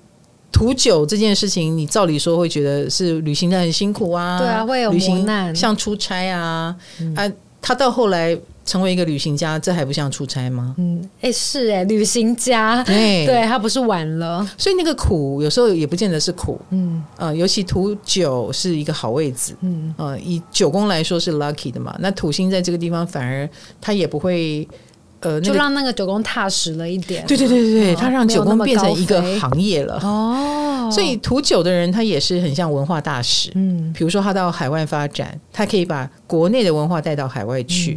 [0.52, 7.32] 土九这件事情，你照理说会觉得是旅行的很辛苦啊，对啊，会有磨难，像出差啊，嗯、啊，
[7.62, 10.74] 他到后来成为一个旅行家，这还不像出差吗？
[10.76, 23.48] 嗯，哎、欸，是哎、欸，旅行家，对， 对他不是晚了，所以那个苦有时候也不见得是苦，嗯，呃，尤其土九是一个好位置，嗯，呃，以九宫来说是 lucky 的嘛，那土星在这个地方反而
[23.80, 24.68] 他也不会。
[25.40, 27.24] 就让那个九宫踏实了一点。
[27.26, 29.98] 对对对对对，他、哦、让九宫变成一个行业了。
[30.02, 33.50] 哦，所以土九的人他也是很像文化大使。
[33.54, 37.94] 嗯，比如说他到海外发展，他可以把国内的文化带到海外去，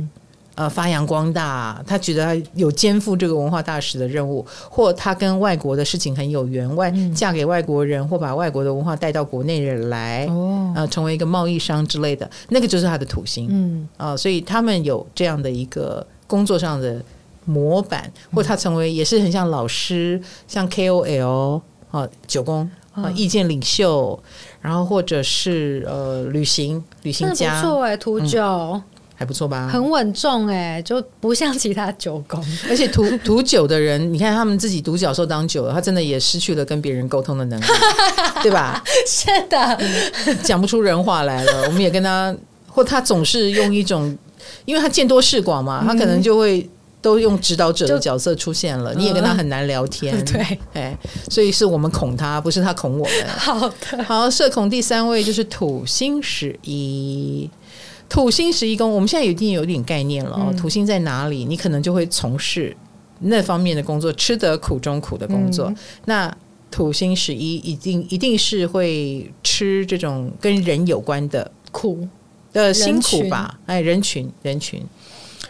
[0.56, 1.84] 嗯、呃，发扬光大。
[1.88, 13.48] 他觉得他有肩负这个文化大使的任务，或他跟外国的事情很有缘，外嫁给外国人，或把外国的文化带到国内人来，哦，呃，成为一个贸易商之类的，那个就是他的土星。
[13.50, 17.02] 嗯，啊、呃，所以他们有这样的一个工作上的。
[17.46, 24.20] 模板，或他成为也是很像老师，像 KOL 啊，九宫啊，意见领袖，
[24.62, 28.84] 然后或者是呃，旅行旅行家，不错哎，图九、嗯、
[29.16, 29.70] 还不错吧？
[29.72, 37.66] 很稳重哎，就不像其他九宫， 而且土土九的人，你看他们自己独角兽当久了，他真的也失去了跟别人沟通的能力，
[38.42, 38.84] 对吧？
[39.08, 39.80] 是的，
[40.44, 41.64] 讲不出人话来了。
[41.68, 42.36] 我们也跟他，
[42.68, 44.18] 或他总是用一种，
[44.66, 46.68] 因为他见多识广嘛，他可能就会。
[47.06, 50.18] 都用指导者的角色出现了，你也跟他很难聊天。
[50.18, 50.98] 嗯、 对，哎，
[51.30, 53.14] 所以是我们恐他，不是他恐我们。
[53.38, 57.48] 好的，好，社恐第三位就是土星十一，
[58.10, 60.48] 土星十一宫，我们现在已经有点概念了哦。
[60.50, 62.76] 嗯、土星在哪里，你可能就会从事
[63.20, 65.68] 那方面的工作，吃得苦中苦的工作。
[65.68, 66.38] 嗯、那
[66.72, 72.08] 土星十一一定一定是会吃这种跟人有关的苦
[72.52, 73.60] 的辛苦吧？
[73.68, 74.82] 哎，人群人群。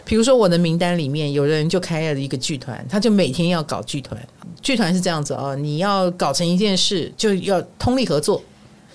[0.06, 4.16] 比如说我的名单里面，有的人就开了一个剧团，他就每天要搞剧团。
[4.62, 8.40] 剧团是这样子哦，你要搞成一件事，就要通力合作，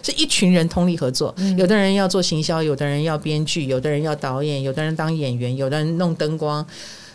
[0.02, 1.36] 是一群人通力合作。
[1.58, 6.65] 有的人要做行销，有的人要编剧，有的人要导演，有的人当演员，有的人弄灯光。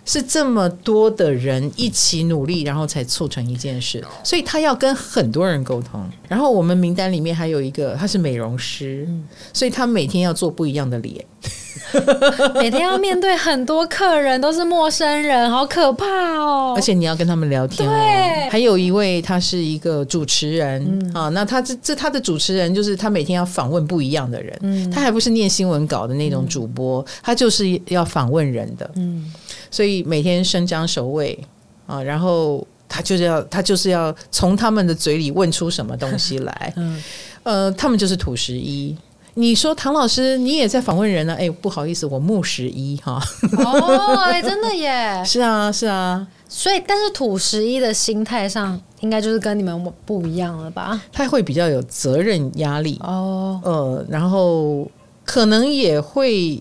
[0.06, 6.08] 是这么多的人一起努力，然后才促成一件事，所以他要跟很多人沟通。
[6.28, 9.06] 然后我们名单里面还有一个，他是美容师，
[9.52, 11.24] 所以他每天要做不一样的脸，
[12.54, 16.74] 每天要面对很多客人，都是陌生人，好可怕哦！
[16.76, 17.92] 而且你要跟他们聊天哦。
[17.92, 29.32] 对，还有一位，他是一个主持人啊，那他这这他的主持人就是他每天要访问不一样的人，他还不是念新闻稿的那种主播，他就是要访问人的，嗯。
[29.70, 31.38] 所以每天生姜守卫
[31.86, 36.72] 啊，然后他就是要他就是要从他们的嘴里问出什么东西来。
[36.76, 37.02] 嗯，
[37.42, 38.96] 呃，他们就是土十一。
[39.38, 41.36] 你说唐老师，你也在访问人呢？
[41.38, 43.20] 哎，不好意思，我木十一哈。
[43.58, 45.22] 哦，哎，真的耶。
[45.26, 46.26] 是啊，是啊。
[46.48, 50.98] 所以，但是土十一的心态上，应该就是跟你们不一样了吧？
[51.12, 53.60] 他会比较有责任压力哦。
[53.62, 54.90] 呃，然后
[55.24, 56.58] 可能也会。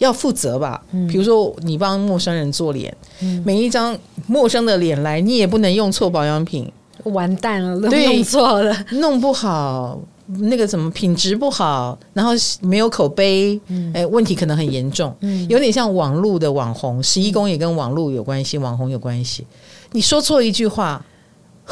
[0.00, 6.70] 要负责吧，比如说你帮陌生人做脸，嗯、每一张陌生的脸来，你也不能用错保养品，
[7.04, 12.32] 完蛋了，对，弄错了，弄不好那个什么品质不好，然后
[12.62, 19.46] 没有口碑，嗯、哎，问题可能很严重，嗯、有点像网络的网红，十一宫也跟网络有关系，网红有关系，
[19.92, 21.04] 你说错一句话。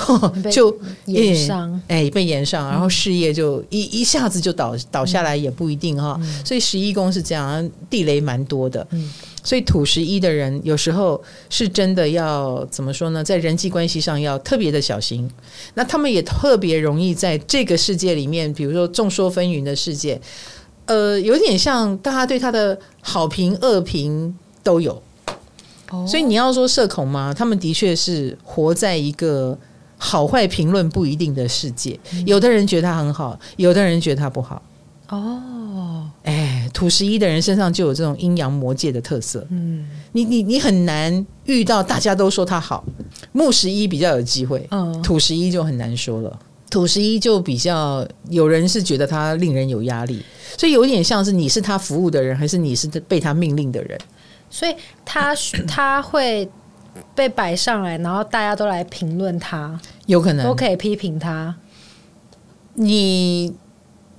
[0.50, 0.74] 就
[1.06, 6.16] 炎上，哎，被炎上，然后事业就一一下子就倒倒下来，也不一定哈。
[6.22, 8.86] 嗯、所以十一宫是这样，地雷蛮多的。
[8.90, 9.10] 嗯、
[9.42, 13.24] 所以土十一的人有时候是真的要怎么说呢？
[13.24, 15.28] 在人际关系上要特别的小心。
[15.74, 20.20] 那他们也特别容易在这个世界里面，比如说众说纷纭的世界，
[20.86, 25.02] 呃，有点像大家对他的好评、恶评都有。
[25.90, 27.34] 哦、所以你要说社恐吗？
[27.36, 29.58] 他们的确是活在一个。
[29.98, 34.62] 好坏评论不一定的世界，有的人觉得他很好，有的人觉得他不好。
[35.08, 39.46] 哦，哎，土十一的人身上就有这种阴阳魔界的特色。
[39.50, 42.84] 嗯，你你你很难遇到大家都说他好，
[43.32, 46.38] 木十一比较有机会，嗯，土十一就很难说了。
[46.70, 50.22] 土十一就比较有人是觉得他令人有压力，
[50.58, 53.98] 所以有点像是你是他服务的人，还是你是被他命令的人？
[54.50, 55.34] 所以他
[55.66, 56.46] 他会
[57.14, 60.46] 被摆上来，然后大家都来评论他，有可能。
[60.46, 61.54] 都可以批评他。
[62.74, 63.52] 你。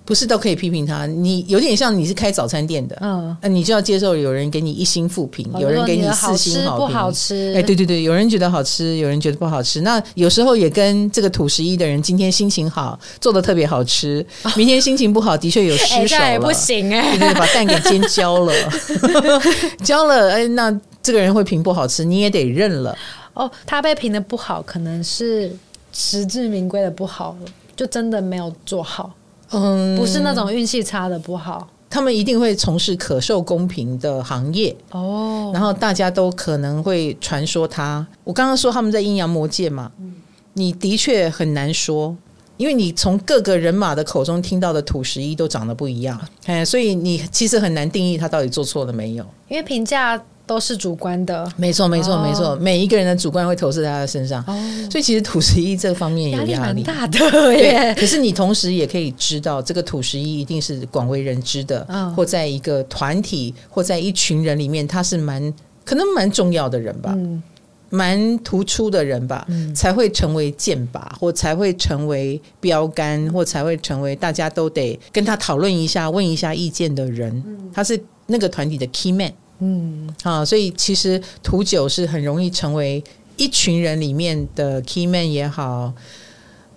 [0.06, 9.82] 不是都可以批评他，你有点像你是开早餐店的，嗯，那你就要接受有人给你一星负评，有人给你四星好评，不好吃，哎，对对对，有人觉得好吃，有人觉得不好吃。
[9.82, 18.54] 那有时候也跟这个土十一的人今天心情好，做的特别好吃，明天心情不好，的确有失手了， 也不行哎，把蛋给煎焦了，
[19.86, 22.98] 焦了，哎，那这个人会评不好吃，你也得认了。
[23.34, 25.56] 哦，他被评的不好，可能是
[25.94, 29.14] 实至名归的不好了，就真的没有做好。
[29.52, 35.52] 嗯，不是那种运气差的不好，他们一定会从事可受公平的行业哦。
[35.54, 38.06] 然后大家都可能会传说他。
[38.26, 40.16] 我刚刚说他们在阴阳魔界嘛，嗯
[40.54, 42.14] 你的确很难说，
[42.58, 50.22] 因为你从各个人马的口中听到的土十一都长得不一样，哎，所以你其实很难定义他到底做错了没有，因为评价。
[50.50, 52.56] 都是主观的，没错，没错，没错。
[52.56, 54.58] 每一个人的主观会投射在他的身上，哦、
[54.90, 57.94] 所以其实土十一这方面有压力，压力蛮大的耶。
[57.94, 65.54] 可是你同时也可以知道，这个土十一一定是广为人知的，哦、或在一个团体或在一群人里面，他是蛮
[65.86, 67.44] 可能蛮重要的人吧，嗯、
[67.92, 77.32] 蛮突出的人吧，嗯、才会成为箭靶，或才会成为标杆，或才会成为大家都得跟他讨论一下、问一下意见的人。
[77.46, 79.32] 嗯、他是那个团体的 key man。
[79.60, 83.04] 嗯，好，所以其实图九是很容易成为
[83.38, 85.94] 一群人里面的 key man 也好，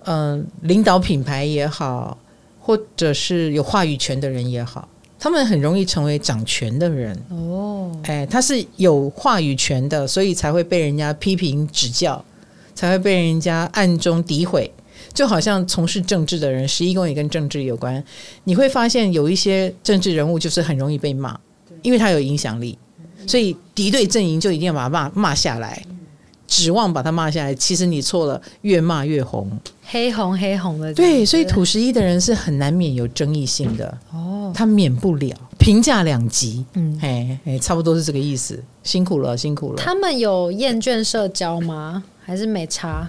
[0.05, 2.19] 嗯、呃，领导品牌也好，
[2.61, 7.17] 或者是有话语权的人也好，他们很容易成为掌权的人。
[7.31, 12.25] 哦，哎，他是有话语权的，所以才会被人家批评指教，
[12.75, 14.73] 才会被人家暗中诋毁。
[15.13, 18.03] 就好像从事政治的人，十一宫也跟政治有关，
[18.45, 21.39] 你会发现有一些政治人物就是很容易被骂。
[21.83, 22.79] 因为他有影响力，
[23.27, 25.85] 所以敌对阵营就一定要把他骂骂下来，
[26.47, 27.55] 指望把他骂下来。
[27.55, 29.51] 其实你错了，越骂越红，
[29.85, 30.93] 黑红黑红的。
[30.95, 36.65] 对，所以土十一的人是很难免有争议性的哦，他免不了评价两极。
[36.75, 38.63] 嗯，哎哎，差不多是这个意思。
[38.83, 39.77] 辛苦了，辛苦了。
[39.83, 42.03] 他们有厌倦社交吗？
[42.25, 43.09] 还是没差？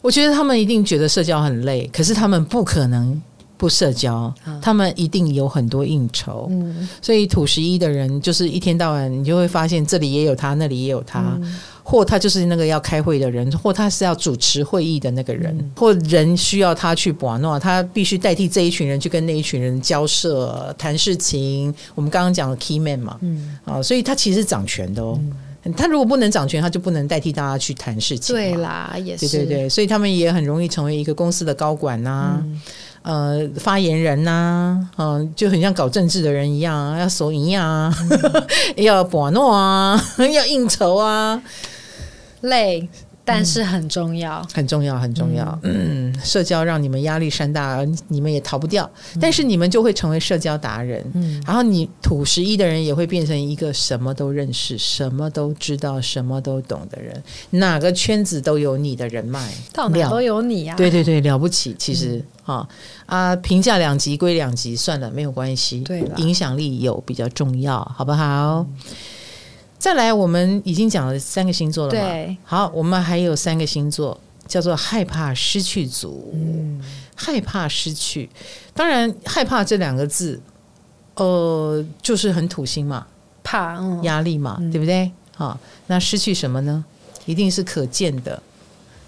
[0.00, 3.20] 我觉得他们一定觉得社交很累，可是他们不可能。
[3.60, 21.74] 不社交，他们一定有很多应酬，嗯、所以土十一的人就是一天到晚，你就会发现这里也有他，那里也有他，嗯、或他就是那个要开会的人，或他是要主持会议的那个人，嗯、或人需要他去把弄，他必须代替这一群人去跟那一群人交涉谈事情。
[21.94, 25.20] 我们刚刚讲的 key man 嘛，嗯、啊，所以他其实掌权的哦。
[25.64, 28.34] 嗯、他如果不能掌权，他就不能代替大家去谈事情。
[28.34, 29.28] 对啦，也是。
[29.28, 32.40] 对对对，所以他们也很容易成为一个公司的高管呐、啊。
[32.42, 32.58] 嗯
[33.02, 38.20] 呃，发言人呐、啊，嗯、呃，就很像搞政治的人一样，要手一样啊，嗯、
[38.84, 39.98] 要把诺啊，
[40.32, 41.42] 要应酬啊，
[42.42, 42.88] 累。
[43.32, 45.56] 但是很重要，很重要，很重要。
[45.62, 48.90] 嗯，社交让你们压力山大，你们也逃不掉。
[49.20, 51.04] 但是你们就会成为社交达人。
[51.14, 57.22] 嗯，然后你土十一的人也会变成一个什么都认识、什么都知道、什么都懂的人。
[57.50, 60.76] 哪个圈子都有你的人脉，到哪都有你啊！
[60.76, 61.76] 对对对，了不起。
[61.78, 62.68] 其实啊
[63.06, 65.80] 啊，评价两级归两级，算了，没有关系。
[65.82, 68.66] 对了，影响力有比较重要，好不好？
[69.80, 72.00] 再来，我们已经讲了三个星座了嘛？
[72.00, 76.78] 对，好，我们还有三个星座叫做害怕失去族，嗯，
[77.14, 78.28] 害怕失去。
[78.74, 80.38] 当然，害怕这两个字，
[81.14, 83.06] 呃，就是很土星嘛，
[83.42, 85.10] 怕，嗯，压力嘛，嗯，对不对？
[85.34, 86.84] 好，那失去什么呢？
[87.24, 88.42] 一定是可见的，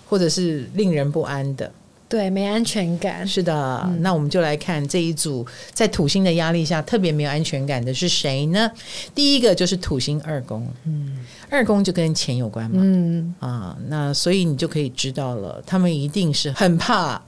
[0.08, 1.70] 或者是令人不安的。
[2.12, 3.26] 对，没安全感。
[3.26, 8.70] 是的，嗯、那我们就来看这一组在土星的压力下特别没有安全感的是谁呢？
[9.14, 17.22] 第一个就是土星二宫，嗯，二宫就跟钱有关嘛，嗯啊，那所以你就可以知道了，他们一定是很怕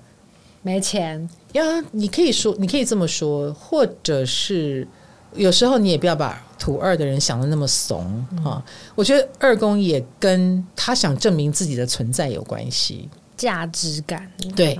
[0.60, 1.62] 没钱呀。
[1.92, 4.86] 你可以说，你可以这么说，或者是
[5.34, 8.04] 有时候你也不要把土二的人想的那么怂
[8.44, 8.60] 啊。
[8.60, 8.62] 嗯、
[8.94, 13.08] 我觉得二宫也跟他想证明自己的存在有关系。
[13.36, 14.30] 价值感。
[14.54, 14.78] 对，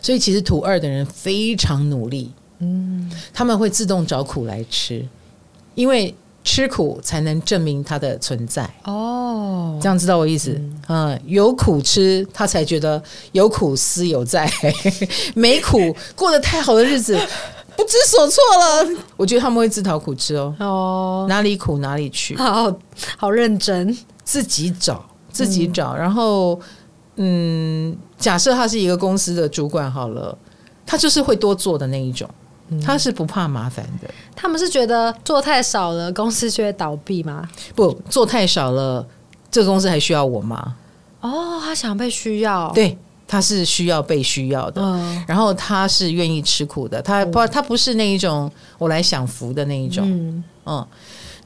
[0.00, 5.06] 所以其实土二的人非常努力，嗯，他们会自动找苦来吃，
[5.74, 8.68] 因为吃苦才能证明他的存在。
[8.84, 10.60] 哦，这样知道我意思？
[10.88, 13.00] 嗯，有苦吃，他才觉得
[13.30, 14.46] 有苦思有在；
[15.34, 17.16] 没苦过得太好的日子，
[17.76, 19.00] 不 不知所措了。
[19.16, 20.54] 我觉得他们会自讨苦吃哦。
[20.60, 22.72] 哦，哪里苦哪里去，好
[23.16, 25.92] 好认真，自己找自己找。
[25.92, 26.60] 嗯、然后，
[27.16, 30.36] 嗯，假设他是一个公司的主管好了，
[30.86, 32.28] 他就是会多做的那一种，
[32.84, 34.08] 他是不怕麻烦的。
[34.34, 37.48] 他们是觉得做太少了，公司就会倒闭吗？
[37.74, 39.06] 不，做太少了，
[39.50, 40.76] 这个公司还需要我吗？
[41.20, 42.96] 哦，他想被需要，对。
[43.24, 50.86] 他是需要被需要的，嗯、然后他是愿意吃苦的，他不，他不是那一种我来享福的那一种，嗯，嗯，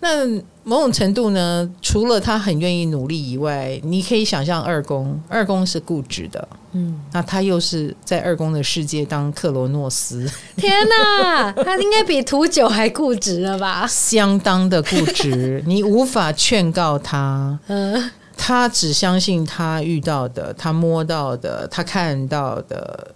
[0.00, 13.86] 那某种程度呢，除了他很愿意努力以外，你可以想象二宫，二宫是固执的，嗯，那他又是在二宫的世界当克罗诺斯，天哪，他应该比土九还固执了吧？
[13.86, 18.10] 相当的固执， 你无法劝告他，嗯。
[18.38, 23.14] 他只相信他遇到的、他摸到的、他看到的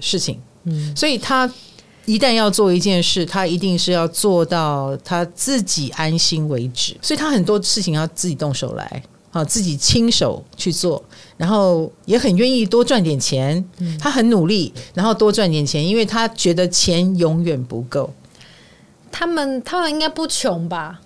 [0.00, 1.50] 事情，嗯，所以他
[2.06, 6.96] 一旦要做一件事，他一定是要做到他自己安心为止。
[7.00, 9.02] 所以他很多事情要自己动手来，
[9.32, 11.02] 啊，自己亲手去做，
[11.36, 13.64] 然后也很愿意多赚点钱。
[13.98, 18.10] 他很努力，然后多赚点钱，因为他觉得钱永远不够。
[19.10, 21.00] 他们他们应该不穷吧？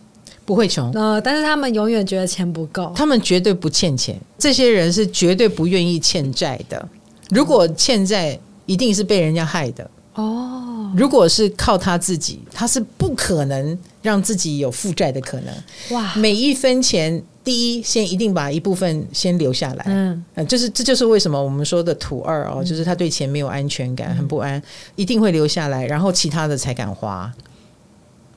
[0.45, 4.19] 不会穷，呃，但是他们永远觉得钱不够，他们绝对不欠钱。
[4.39, 6.89] 这些人是绝对不愿意欠债的。
[7.29, 9.91] 如果欠债，一定是被人家害的。
[10.15, 10.58] 哦，
[10.97, 15.55] 如果是靠他自己，他是不可能让自己有负债的可能。
[15.91, 19.85] 哇，每一分钱，第一先一定把一部分先留下来。
[19.87, 24.63] 嗯，就是这就是为什么我们说的土二哦，就是他对钱没有安全感，很不安，
[24.97, 27.33] 一定会留下来，然后其他的才敢花。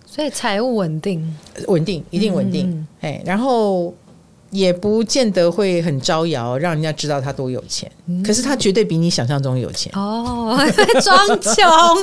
[0.05, 1.37] 所以财务稳定，
[1.67, 3.93] 稳定一定稳定，哎、嗯，然后
[4.51, 7.89] 也不见得会很招摇，让人家知道他多有钱。
[8.07, 9.91] 嗯、可是他绝对比你想象中有钱。
[9.95, 10.57] 哦，
[11.01, 11.53] 装穷，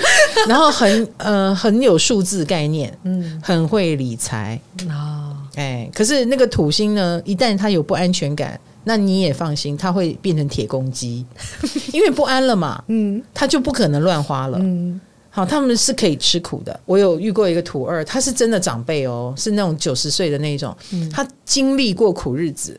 [0.49, 4.61] 然后很呃很有数字概念，嗯，很会理财。
[4.88, 11.24] 哦，哎，可是那个土星呢，一旦他有不安全感，那你也放心，他会变成铁公鸡，
[11.92, 15.01] 因为不安了嘛，嗯，他就不可能乱花了，嗯。
[15.39, 16.80] 好，他们是可以吃苦的。
[16.84, 20.76] 我有遇过一个土二，他是真的长辈哦，是那种九十岁的那种，
[21.12, 22.78] 他经历过苦日子。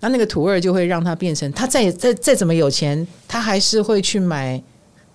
[0.00, 4.62] 那那个土二就会让他变成，他再再再怎么有钱，他还是会去买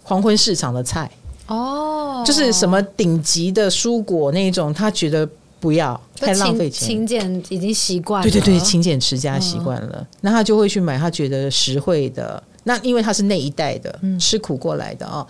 [0.04, 1.10] 黄昏市场的菜
[1.48, 5.28] 哦，就是什么顶级的蔬果那种，他觉得
[5.60, 12.44] 不要太浪费钱，勤俭已经习惯了，对对对，勤俭持家习惯了，那他就会去买他觉得实惠的。
[12.64, 15.26] 那因为他是那一代的，吃苦过来的哦。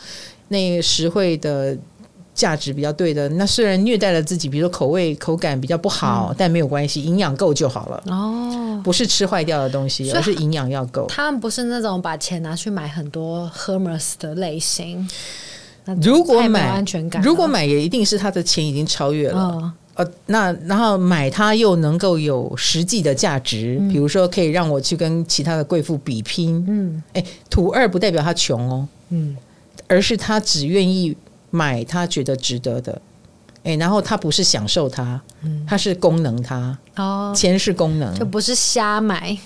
[0.51, 1.77] 那个实惠的
[2.33, 8.03] 价值比较对的，那虽然虐待了自己，比如说口味口感比较不好，嗯、但没有关系，营养够就好了。
[8.07, 11.05] 哦，不是吃坏掉的东西，而是营养要够。
[11.07, 15.07] 他们不是那种把钱拿去买很多 Hermes 的类型。
[16.01, 19.39] 如果买安全感，如果买也一定是他的钱已经超越了。
[19.39, 26.63] 哦、呃，那然后买它又能够有实际的价值，嗯、比如说可以让我去跟其他的贵妇比拼。
[26.67, 28.87] 嗯，哎，土二不代表他穷哦。
[29.09, 29.35] 嗯。
[29.91, 31.13] 而是他只愿意
[31.49, 33.01] 买他觉得值得的，
[33.63, 35.21] 哎，然后他不是享受它，
[35.67, 39.37] 他是功能它哦，钱是功能，就不是瞎买，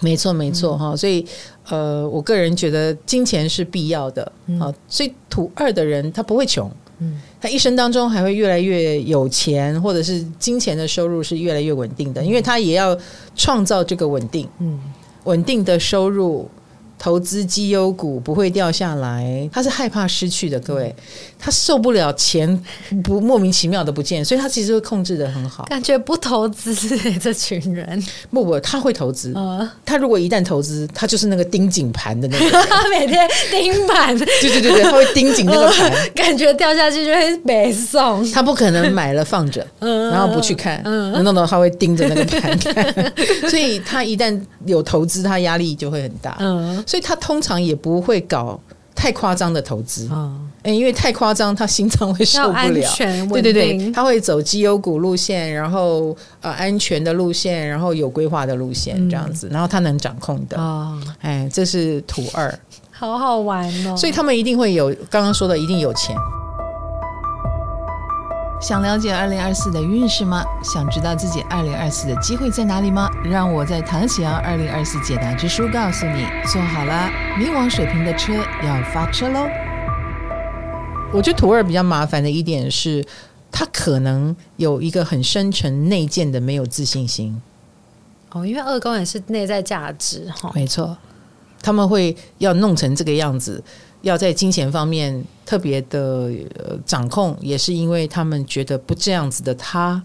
[0.00, 1.24] 没错没错哈，所以
[1.68, 4.24] 呃，我个人觉得金钱是必要的
[4.58, 12.98] 啊，所以土二的人他不会穷，嗯，他一生当中还会越来越有钱，或者是金钱的收入是越来越稳定的，因为他也要
[13.36, 14.80] 创造这个稳定，嗯，
[15.22, 16.50] 稳定的收入。
[17.02, 20.94] 投资绩优股不会掉下来，他是害怕失去的，各位，
[21.36, 22.62] 他受不了钱
[23.02, 25.64] 不莫名其妙的不见，所以他其实会控制的很好。
[25.64, 28.00] 感觉不投资、欸、这群人，
[28.30, 29.32] 不不，他会投资。
[29.34, 38.30] 呃、他如果一旦投资，他就是那个盯紧盘的那个，他 每天盯盘，对对对对，他会盯紧那个盘、呃， 感觉掉下去就会北送。
[38.30, 42.56] 他不可能买了放着，呃、 然后不去看，嗯、呃，那那他会盯着那个盘。
[42.60, 43.12] 看，
[43.50, 46.84] 所以他一旦有投资，他压力就会很大，嗯、呃。
[46.92, 48.60] 所以他通常也不会搞
[48.94, 50.06] 太夸张的投资。
[50.10, 52.94] 啊，因为太夸张，他心脏会受不了。
[53.30, 60.58] 对对对，他会走绩优股路线，然后呃安全的路线，然后有规划的路线这样子，然后他能掌控的。
[60.58, 62.54] 啊，哎，这是图二，
[62.90, 63.96] 好好玩哦。
[63.96, 66.14] 所以他们一定会有刚刚说的，一定有钱。
[68.62, 70.44] 想了解二零二四的运势吗？
[70.62, 73.10] 想知道自己二零二四的机会在哪里吗？
[73.24, 76.24] 让我在唐启阳二零二四解答之书告诉你。
[76.46, 79.48] 坐好了，冥王水瓶的车要发车喽！
[81.12, 83.04] 我觉得土二比较麻烦的一点是，
[83.50, 87.42] 他可能有一个很深沉内建的没有自信心。
[88.30, 90.96] 哦，因为二宫也是内在价值哈，没错。
[91.60, 93.62] 他们会要弄成这个样子，
[94.02, 96.30] 要在金钱方面特别的
[96.84, 100.02] 掌控，也是因为他们觉得不这样子的他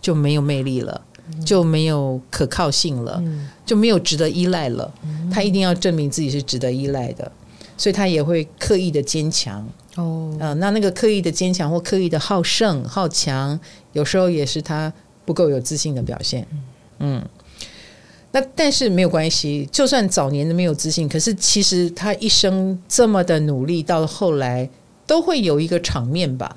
[0.00, 1.00] 就没有魅力了，
[1.44, 3.22] 就没有可靠性了，
[3.64, 4.92] 就没有值得依赖了。
[5.32, 7.30] 他一定要证明自己是值得依赖的，
[7.76, 9.66] 所以他也会刻意的坚强。
[9.94, 13.58] 哦，啊，那那个刻意的坚强或刻意的好胜好强，
[13.92, 14.92] 有时候也是他
[15.24, 16.46] 不够有自信的表现。
[16.98, 17.24] 嗯。
[18.38, 24.68] 那但是没有关系，就算早年的没有自信，可是其实他一生这么的努力，到后来
[25.06, 26.54] 都会有一个场面吧。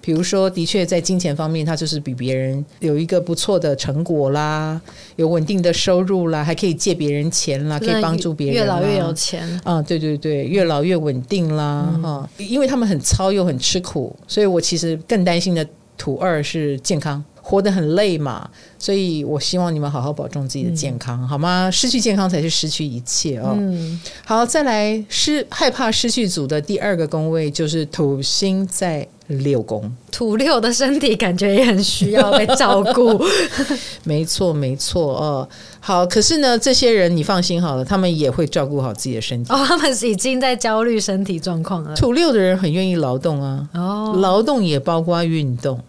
[0.00, 4.80] 比如说，的确在金钱方面，他就是比别人有一个不错的成果啦，
[5.14, 9.80] 有稳定的收入啦，还可以借别人钱啦，可以帮助别人，越老越有钱啊！
[9.80, 12.48] 对对对，越老越稳定啦，哈、嗯！
[12.48, 15.64] 因为他们很操又很吃苦，所以我其实更担心的
[15.96, 17.24] 土二是健康。
[17.48, 21.70] 活得很累嘛，所以我希望你们好好保重自己的健康，嗯、好吗？
[21.70, 23.54] 失去健康才是失去一切哦。
[23.56, 33.24] 嗯、好，再来失害怕失去组的第二个宫位就是土星在六宫，土六的身体感觉也很需要被照顾。
[34.02, 35.48] 没错，没错哦。
[35.78, 39.52] 好，可是呢，这些人你放心好了，他们也会照顾好自己的身体。
[39.52, 41.94] 哦，他们已经在焦虑身体状况了。
[41.94, 45.80] 土六的人很愿意劳动啊，哦，劳动也包括运动。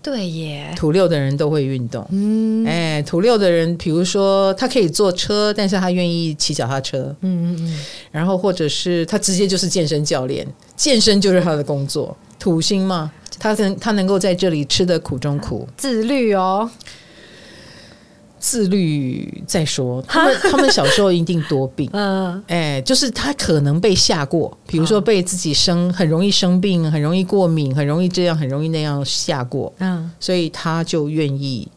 [0.00, 2.06] 对耶，土六的人都会运动。
[2.10, 7.14] 嗯，哎，土六的人，比如说他可以坐车，但是他愿意骑脚踏车。
[7.20, 7.80] 嗯嗯嗯。
[8.10, 10.46] 然后或者是他直接就是健身教练，
[10.76, 12.16] 健身就是他的工作。
[12.38, 16.70] 土星嘛，他能他能够在这里吃的苦中苦，自律哦。
[18.38, 31.68] 自律再说，他们他们小时候一定多病， 嗯，哎，就是他可能被吓过，比如说被自己生很容易生病，很容易过敏，很容易这样，很容易那样吓过，嗯，所以他就愿意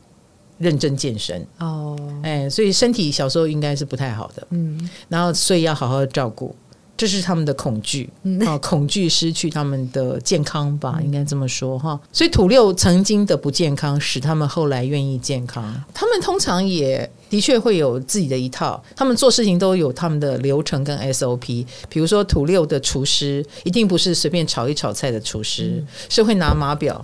[0.58, 6.56] 认真健身，哦，哎，所以身体小时候应该是不太好的，嗯，然后所以要好好照顾。
[7.02, 8.08] 这是他们的恐惧
[8.46, 12.00] 啊，恐惧失去他们的健康吧，应该这么说哈。
[12.14, 15.84] 所以土六曾经的不健康，使他们后来愿意健康。
[15.96, 21.66] 他们通常也的确会有自己的一套，他们做事情都有他们的流程跟 SOP。
[21.90, 27.04] 比如说土六的厨师，一定不是随便炒一炒菜的厨师，是会拿码表。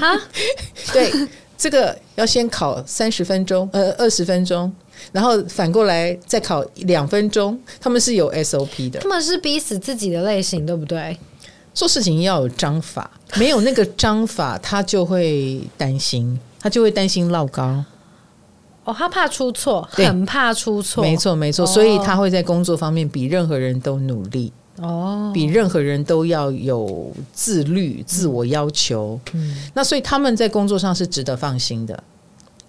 [0.00, 0.20] 哈，
[0.92, 1.12] 对，
[1.56, 4.72] 这个要先烤三十分钟，呃，二十分钟。
[5.12, 9.00] 然后反过来再考两分钟，他们是有 SOP 的。
[9.00, 11.16] 他们是逼死自己的类型，对不对？
[11.72, 17.84] 做事情要有章法，没有那个章法，他就会担心，他就会担心落高。
[18.84, 21.02] 哦，他怕出错，很怕出错。
[21.02, 24.52] 没错，没错，所以他会在工作方面比任何人都努力。
[24.80, 29.20] 哦，比任何人都要有自律、自我要求。
[29.34, 32.02] 嗯，那所以他们在工作上是值得放心的。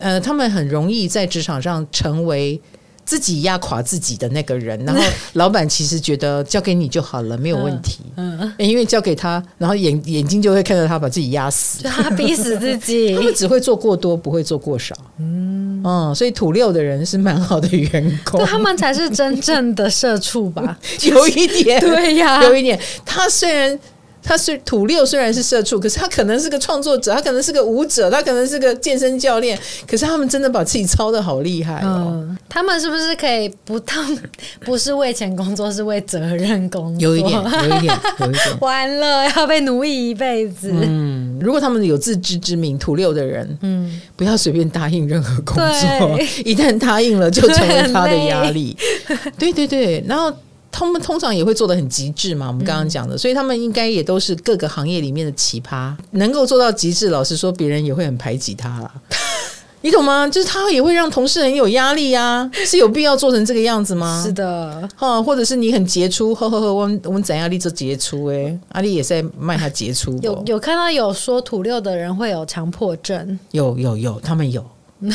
[0.01, 2.59] 呃，他们很容易在职场上成为
[3.03, 5.01] 自己压垮自己的那个人，然后
[5.33, 7.99] 老板其实觉得交给你就好了，没有问题。
[8.15, 13.13] 嗯，因为交给他，然后眼眼睛就会看到他把自己压死，他逼死自己。
[13.17, 14.95] 他们只会做过多，不会做过少。
[15.17, 20.77] 嗯，嗯，所以土六的人是蛮好的员工，对，他们才是真正的社畜吧？
[21.03, 22.79] 有一点， 对呀，有一点。
[23.05, 23.77] 他虽然。
[24.23, 29.57] 他是土六，虽然是社畜，可是他可能是个创作者，他可能是个舞者，他可能是个健身教练。
[29.87, 32.11] 可是他们真的把自己操的好厉害哦。
[32.13, 34.17] 嗯，他们是不是可以不当
[34.63, 37.01] 不是为钱工作，是为责任工作？
[37.01, 37.33] 有一点，
[37.69, 38.59] 有一点，有一点。
[38.59, 40.71] 完了，要被奴役一辈子。
[40.71, 48.77] 嗯，如果他们有自知之明，土六的人，嗯，不要随便答应任何工作， 一旦答应了，就成为他的压力。
[49.37, 50.31] 对对对，然后。
[50.71, 57.09] 他们通常也会做的很极致嘛，我们刚刚讲的，嗯、所以他们应该也都是各个行业里面的奇葩，能够做到极致。
[57.09, 58.91] 老实说，别人也会很排挤他啦，
[59.81, 60.27] 你懂吗？
[60.27, 64.23] 就是他也会让同事很有压力啊，是有必要做成这个样子吗？
[64.25, 68.27] 是的，哈，或者是你很杰出，呵呵呵，我们我们怎样立这杰出？
[68.27, 70.17] 哎，阿丽也在卖他杰出。
[70.21, 74.63] 有有看到有说土六的人会有强迫症，有有有，他们有。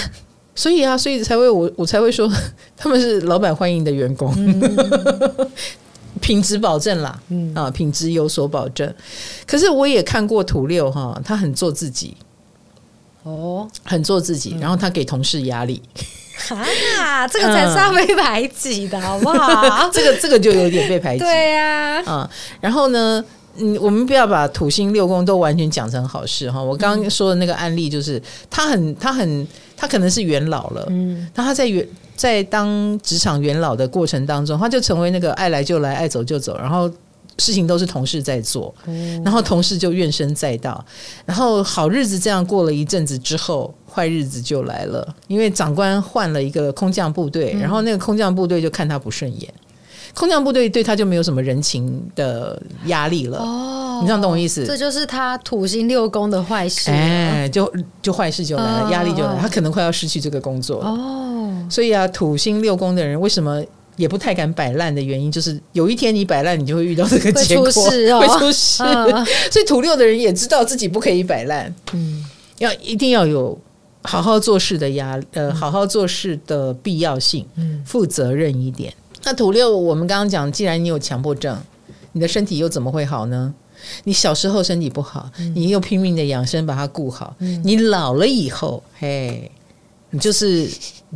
[0.57, 2.29] 所以啊，所以才会我我才会说
[2.77, 5.49] 他们是老板欢迎的员工，嗯、
[6.21, 8.93] 品质保证啦，嗯、啊，品质有所保证。
[9.47, 12.17] 可是我也看过土六哈，他很做自己，
[13.23, 15.81] 哦，很做自己，然后他给同事压力。
[16.99, 19.89] 啊，这个才是要被排挤的 好不好？
[19.93, 22.31] 这个这个就有点被排挤，对呀、啊，啊，
[22.61, 23.23] 然后呢？
[23.59, 26.63] 嗯，我们不要把土星六宫都完全讲成好事哈。
[26.63, 36.91] 我刚刚说的那个案例就是，他很他很他可能是元老了，嗯，那他在元在当职场元老的过程当中，他就成为那个爱来就来、爱走就走，然后
[37.39, 38.75] 事情都是同事在做，
[39.23, 40.83] 然后同事就怨声载道，
[41.27, 49.53] 然后好日子这样过了一阵子之后，坏日子就来了，因为长官换了一个空降部队，然后那个空降部队就看他不顺眼，
[50.15, 53.39] 空降部队对他就没有什么人情的压力了。
[53.39, 54.65] 哦，你这样懂我意思？
[54.67, 57.71] 这就是他土星六宫的坏事，哎，就
[58.01, 61.67] 就坏事就来了，压力就来了，他可能快要失去这个工作哦。
[61.71, 63.63] 所以啊，土星六宫的人为什么？
[63.97, 68.83] 也不太敢摆烂的原因，就是有一天你摆烂，你就会遇到这个结果，会出事，哦，会出事。
[68.83, 72.23] 嗯、所以土六的人也知道自己不可以摆烂，嗯，
[72.59, 73.59] 要一定要有
[74.03, 78.93] 好好做事的压，呃，好好做事的必要性，嗯，负责任一点。
[79.25, 81.59] 那土六，我们刚刚讲，既然你有强迫症，
[82.13, 83.55] 你的身体又怎么会好呢？
[84.05, 89.51] 你小时候身体不好，你又拼命的养生把它顾好，嗯、你老了以后，嘿。
[90.11, 90.67] 你就是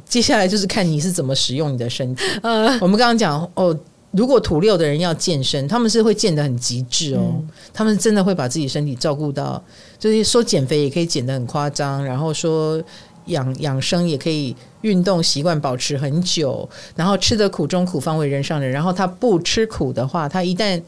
[0.04, 2.24] 接下来就是看你是怎么使用你的身体。
[2.42, 3.74] 呃，我们刚刚讲哦，
[4.10, 9.62] 如果土六的人要健身，他们是会健得很极致哦，嗯、他们真的会把自己身体照顾到，
[9.96, 12.82] 就是说减肥也可以减得很夸张，然后说
[13.26, 20.82] 养养生也可以运动习惯保持很久，然后吃得苦中苦方为人上人，然后他不吃苦的话，他一旦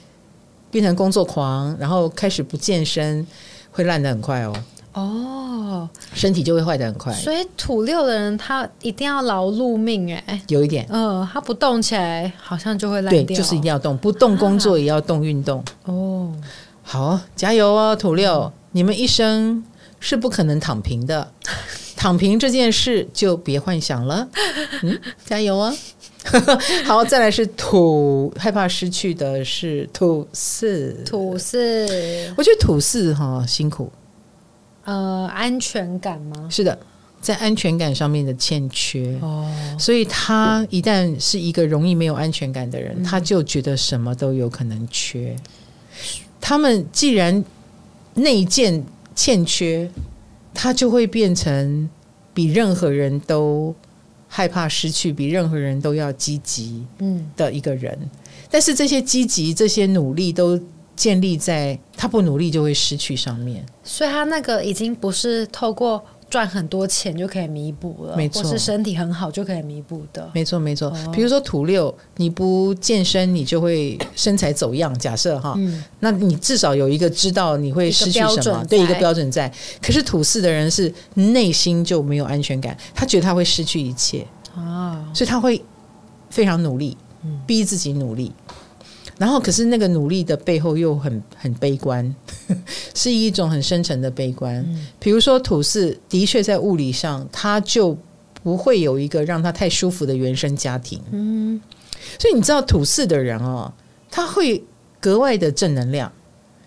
[0.72, 3.24] 变成工作狂，然后开始不健身，
[3.70, 4.52] 会烂得很快哦。
[4.94, 15.60] 哦，身体就会坏得很快，所以土六的人他一定要劳碌命哎，有一点，嗯、呃，他不动起来好像就会烂掉，对，就是一定要动，不动工作也要动运动。
[15.60, 16.32] 啊、哦，
[16.82, 19.64] 好，加油哦，土六，嗯、你们一生
[19.98, 21.32] 是不可能躺平的，
[21.96, 24.28] 躺平这件事就别幻想了。
[24.82, 25.76] 嗯，加油啊、哦！
[26.84, 31.86] 好，再来是土，害怕失去的是土四，土四，
[32.36, 33.90] 我觉得土四哈辛苦。
[34.84, 36.48] 呃，安全感吗？
[36.50, 36.78] 是的，
[37.20, 39.48] 在安全感上面的欠缺哦，
[39.78, 45.36] 所以他一旦是一个容易没有安全感的人，嗯、他就觉得什么都有可能缺。
[46.40, 47.44] 他们既然
[48.14, 49.88] 内建欠缺，
[50.52, 51.88] 他就会变成
[52.34, 53.74] 比任何人都
[54.34, 57.96] 害怕失去，比任何人都要积极嗯的一个人。
[58.00, 58.10] 嗯、
[58.50, 60.58] 但是这些积极、这些努力都。
[60.94, 66.00] 建立在他不努力就会失去上面，所以他那个已经不是透过
[66.32, 70.90] 赚很多钱就可以弥补了，没错，或是身体很好就可以弥补的，没错没错。
[71.12, 74.98] 比如说土六，你不健身，你就会身材走样。
[74.98, 79.52] 假设哈，嗯，那你至少有一个知道你会失去什么，对一个标准在。
[79.82, 84.26] 可是土四的人是内心就没有安全感，他觉得他会失去一切
[84.56, 85.62] 啊，所以他会
[86.30, 86.96] 非常努力，
[87.46, 88.32] 逼自己努力。
[89.22, 92.12] 然后，可是那个努力的背后又很很悲观，
[92.92, 94.56] 是一种很深沉的悲观。
[94.68, 97.96] 嗯、比如说土四，的确在物理上，他就
[98.42, 101.00] 不会有一个让他太舒服的原生家庭。
[101.12, 101.60] 嗯，
[102.18, 103.72] 所以你知道土四的人哦，
[104.10, 104.60] 他会
[104.98, 106.10] 格外的正能量，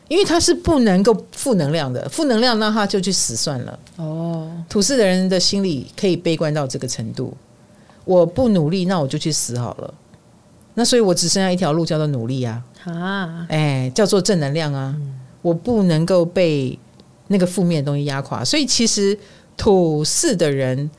[0.07, 3.79] 因为他是不能够负能量的，负能量那他就去死算了。
[3.97, 7.35] 哦，土四的人的心理可以悲观到这个程度，
[8.05, 9.93] 我不努力，那我就去死好了。
[10.77, 12.61] 那所以，我只剩下一条路，叫做努力啊！
[12.83, 14.93] 啊，哎，叫做正能量啊！
[14.97, 16.77] 嗯、我不能够被
[17.27, 18.43] 那个负面的东西压垮。
[18.43, 19.17] 所以，其实
[19.55, 20.91] 土四的人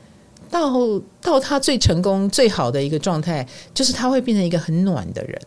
[0.49, 0.73] 到
[1.21, 5.39] 到他最成功、最好的一个状态，就是他会变成一个很暖的人，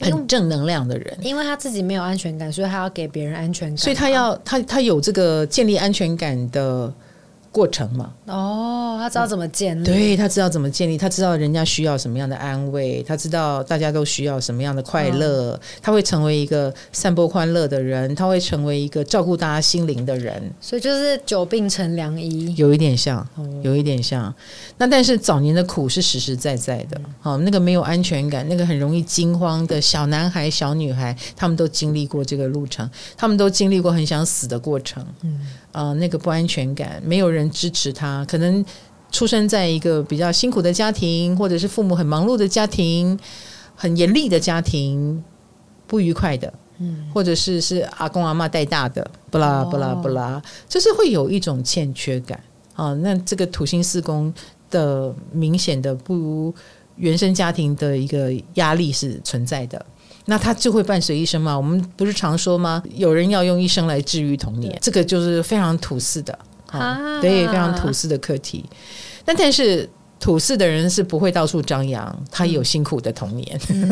[0.00, 1.16] 很正能量的人。
[1.22, 3.76] 因为他自己没有安全感，所以他要给别人安全感。
[3.78, 6.92] 所以他要他他有这个建立安全感的。
[7.54, 23.24] 过程嘛，哦，他知道怎么建立，对，他知道怎么建立，他知道人家需要什么样的安慰，他知道大家都需要什么样的快乐，哦、他会成为一个散播欢乐的人，他会成为一个照顾大家心灵的人，所以就是久病成良医，有一点像，
[23.62, 24.34] 有一点像。
[24.76, 35.38] 那但是早年的苦是实实在在的，好、嗯，那个没有安全感，那个很容易惊慌的小男孩、小女孩，他们都经历过这个路程，他们都经历过很想死的过程，嗯。
[35.74, 38.64] 啊、呃，那个不安全感，没有人支持他，可能
[39.10, 43.18] 出生在一个比较辛苦的家庭，或者是父母很忙碌的家庭，
[43.74, 45.22] 很严厉的家庭，
[45.88, 52.40] 不愉快的，嗯，或者是是阿公阿嬷带大的，不啦不啦不啦，就是会有一种欠缺感
[52.74, 52.94] 啊。
[52.94, 54.32] 那这个土星四宫
[54.70, 56.54] 的明显的不如
[56.96, 59.84] 原生家庭的一个压力是存在的。
[60.26, 61.56] 那他就会伴随一生嘛？
[61.56, 62.82] 我们不是常说吗？
[62.94, 66.38] 有人要用一生来治愈童年，这个就是非常土四的
[66.70, 68.64] 啊，对，非常土四的课题。
[69.24, 73.60] 但但是土四的人是不会到处张扬，他有辛苦的童年。
[73.68, 73.88] 嗯、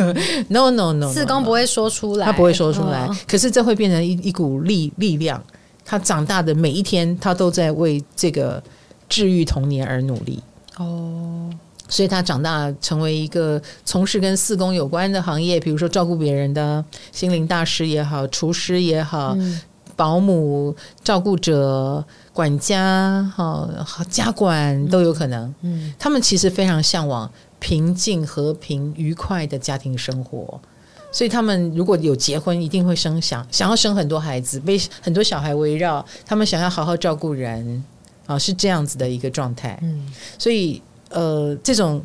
[0.49, 3.07] no, no, no no no，四公不会说出来，他不会说出来。
[3.07, 5.43] 哦、可是这会变成一一股力力量。
[5.85, 8.62] 他长大的每一天，他都在为这个
[9.09, 10.43] 治愈童年而努力。
[10.78, 11.51] 哦。
[11.93, 16.82] 所以他长大成为一个从事跟四宫有关的行业，比如说照顾别人的
[17.12, 19.61] 心灵大师也好，厨师也好，嗯、
[19.95, 20.74] 保姆、
[21.05, 23.68] 照顾者、管家、哈
[24.09, 25.45] 家管都有可能。
[25.61, 30.59] 嗯，嗯他们其实非常向往平静、和平、愉快的家庭生活。
[31.14, 37.84] 所以他们如果有结婚，一定会生想想要生很多孩子，被很多小孩围绕，他们想要好好照顾人
[38.24, 39.78] 啊，是这样子的一个状态。
[39.82, 40.80] 嗯，所以
[41.12, 42.02] 呃，这种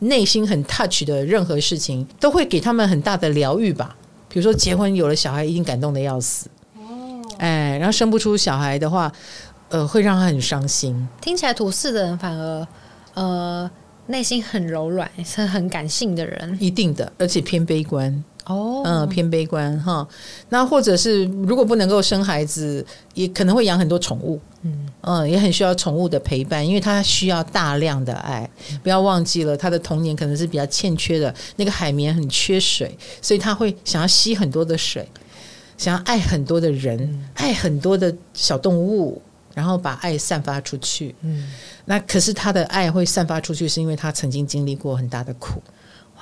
[0.00, 3.96] 内心很 touch 的任何事情，都会给他们很大的疗愈吧。
[4.28, 6.48] 比如说结婚有了小孩，一定感动的要死。
[6.76, 9.10] 哦，哎，然后生不出小孩的话，
[9.70, 11.08] 呃，会让他很伤心。
[11.20, 12.66] 听起来土四的人反而
[13.14, 13.70] 呃
[14.06, 18.22] 内心很柔软，是很感性的人，一定的，而且偏悲观。
[18.48, 20.06] 哦，嗯，偏悲观哈。
[20.48, 22.84] 那或者是如果不能够生孩子，
[23.14, 24.40] 也可能会养很多宠物。
[24.62, 28.48] 嗯嗯，也很需要宠物的陪伴，因为他需要大量的爱。
[28.82, 35.08] 不要忘记了，他的童年可能是比较欠缺的，那个海绵很缺水，所以他会想要吸很多的水，
[35.76, 39.22] 想要爱很多的人，爱很多的小动物，
[39.54, 41.14] 然后把爱散发出去。
[41.20, 41.46] 嗯，
[41.84, 45.62] 那可是他的爱会散发出去，是因为他曾经经历过很大的苦。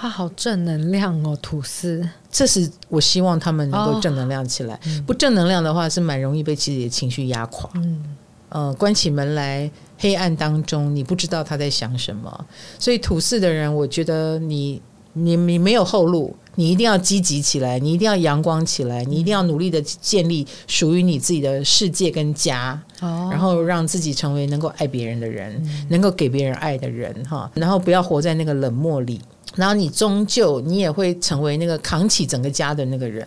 [0.02, 2.06] 哇，好正能量哦，吐司！
[2.30, 4.74] 这是我希望他们能够正能量起来。
[4.74, 7.70] 哦嗯、不正能量的话，是蛮容易被自己的情绪压垮。
[7.76, 8.04] 嗯，
[8.50, 12.46] 呃，关起门来，黑暗当中，你不知道他在想什么。
[12.78, 14.82] 所以土司的人，我觉得你
[15.14, 22.78] 你你没有后路，你一定要积极起来，你一定要阳光起来，你一定要努力的建立属于你自己的世界跟家。
[23.00, 27.50] 哦，然后让自己成为能够爱别人的人，嗯、能够给别人爱的人哈。
[27.54, 29.18] 然后不要活在那个冷漠里。
[29.56, 33.26] 然后你终究你也会成为那个扛起整个家的那个人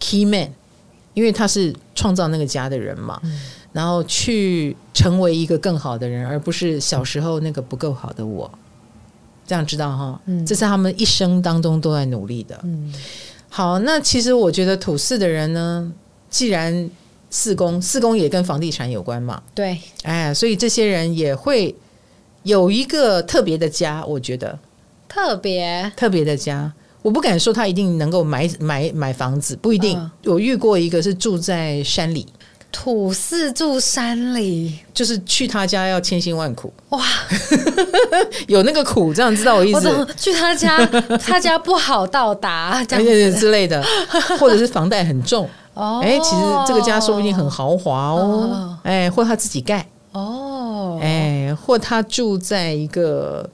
[0.00, 0.50] ，key man，
[1.14, 3.20] 因为他是创造那个家的人嘛。
[3.24, 3.40] 嗯、
[3.72, 8.50] 然后去成为一个更好的人，而不是小时候那个不够好的我。
[9.46, 10.20] 这样知道哈？
[10.26, 12.58] 嗯，这是他们一生当中都在努力的。
[12.64, 12.92] 嗯，
[13.48, 15.92] 好，那其实我觉得土四的人呢，
[16.28, 16.90] 既然
[17.30, 21.72] 四宫四宫也跟房地产有关嘛，对，哎，所以这些人也会
[22.42, 24.58] 有一个特别的家，我觉得。
[25.16, 29.98] 特别特别的家，我不敢说他一定能够买买买房子，不一定。
[29.98, 32.26] 嗯、我遇过一个是住在山里，
[32.70, 37.00] 土四住山里，就是去他家要千辛万苦哇，
[38.46, 39.88] 有那个苦，这样知道我意思？
[39.88, 40.84] 我去他家，
[41.24, 43.82] 他家不好到达，这样子之类的，
[44.38, 46.00] 或者是房贷很重哦。
[46.04, 48.78] 哎，其实这个家说不定很豪华哦。
[48.82, 50.98] 哎，或他自己盖哦。
[51.00, 53.48] 哎，或他住在一个。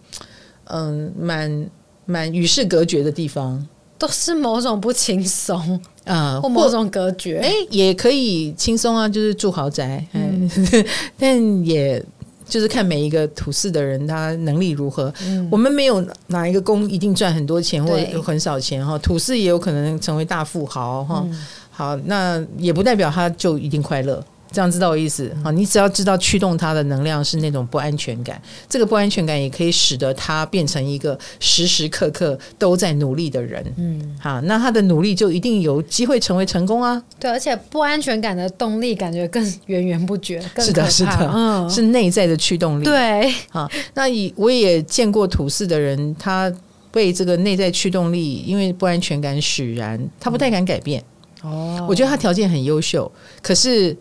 [0.73, 1.71] 嗯，蛮
[2.07, 3.65] 蛮与世隔绝的地方，
[3.99, 7.39] 都是某种不轻松啊，或某种隔绝。
[7.39, 10.05] 哎，也可以轻松啊，就是住豪宅。
[10.15, 10.51] 嗯，
[11.19, 12.03] 但也
[12.49, 15.13] 就是看每一个土四的人他能力如何。
[15.27, 21.27] 嗯，我们没有哪一个工一定赚很多钱或者很少钱哈，土四也有可能成为大富豪哈。
[21.71, 24.25] 好，那也不代表他就一定快乐。
[24.53, 25.51] 这样知道我意思啊？
[25.51, 33.65] 你只要知道驱动他的能量是那种不安全感，这个不安全感也可以使得他变成一个时时刻刻都在努力的人。
[33.79, 37.03] 嗯，好，那他的努力就一定有机会成为成功啊。
[37.19, 40.41] 对，而且不安全感的动力感觉更源源不绝。
[40.59, 42.85] 是的，是的，嗯，是内在的驱动力。
[42.85, 46.53] 对，好，那以我也见过土四的人，他
[46.91, 51.03] 被这个内在驱动力，因为不安全感使然，他不太敢改变。
[51.43, 53.97] 哦，我觉得他条件很优秀，可是。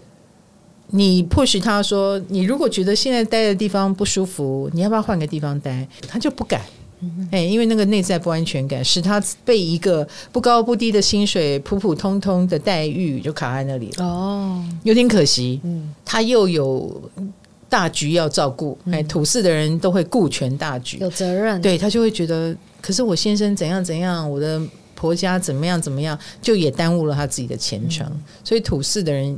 [0.92, 6.62] 你迫使他说：“你如果觉得现在待的地方不舒服，你要不要换个地方待？”他就不敢。
[7.32, 14.06] 哎，因为那个内在不安全感，使他被一个不高不低的薪水、普普通通的待遇就卡在那里了。
[14.06, 15.60] 哦，有点可惜。
[15.64, 17.02] 嗯，他又有
[17.68, 18.78] 大局要照顾。
[18.92, 21.60] 哎，土四的人都会顾全大局，有责任。
[21.60, 24.62] 对，他就会觉得，可是我先生怎样怎样，我的
[24.94, 28.06] 婆家怎么样怎么样，就也耽误了他自己的前程。
[28.44, 29.36] 所以土四的人。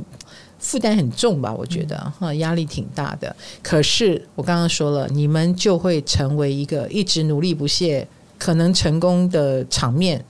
[0.64, 3.36] 负担很重吧，我觉得哈，压力挺大的。
[3.62, 8.08] 可是我刚刚说了，你们就会成为一个一直努力不懈、
[8.38, 10.24] 可能成功的场面，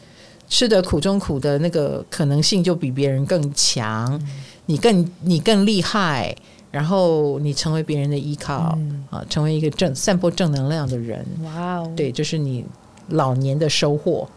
[0.49, 4.13] 吃的苦中苦的那个可能性就比别人更强。
[4.15, 4.29] 嗯、
[4.67, 6.35] 你更你更厉害，
[6.73, 8.77] 然后你成为别人的依靠啊，
[9.13, 11.25] 嗯、成为一个正散播正能量的人。
[11.45, 12.65] 哇哦，对，就是你
[13.11, 14.29] 老年的收获，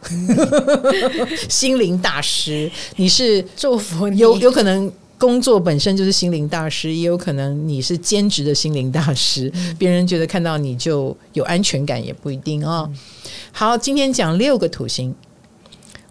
[1.50, 4.92] 心灵大师，你是祝福你，有有可能。
[5.18, 12.88] 工作本身就是心灵大师，也有可能你是兼职的心灵大师，嗯、别人觉得看到你就有安全感，也不一定啊、
[13.52, 15.16] 好，今天讲六个土星，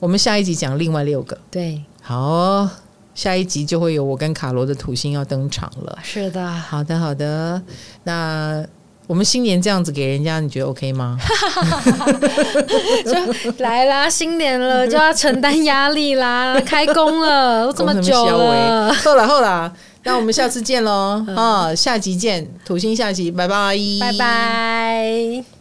[0.01, 1.39] 我们下一集讲另外六个。
[1.51, 2.69] 对，好，
[3.15, 5.99] 下一集就会有我跟卡罗的土星要登场了。
[6.03, 7.63] 是的，好的，好的。
[8.03, 8.67] 那
[9.07, 11.17] 我们新年这样子给人家，你觉得 OK 吗？
[13.05, 19.71] 就来啦，新年了就要承担压力啦， 开工了，都这么久了，后来后来，
[20.05, 25.56] 那我们下次见喽啊，下集见，土星下集，拜拜，拜拜。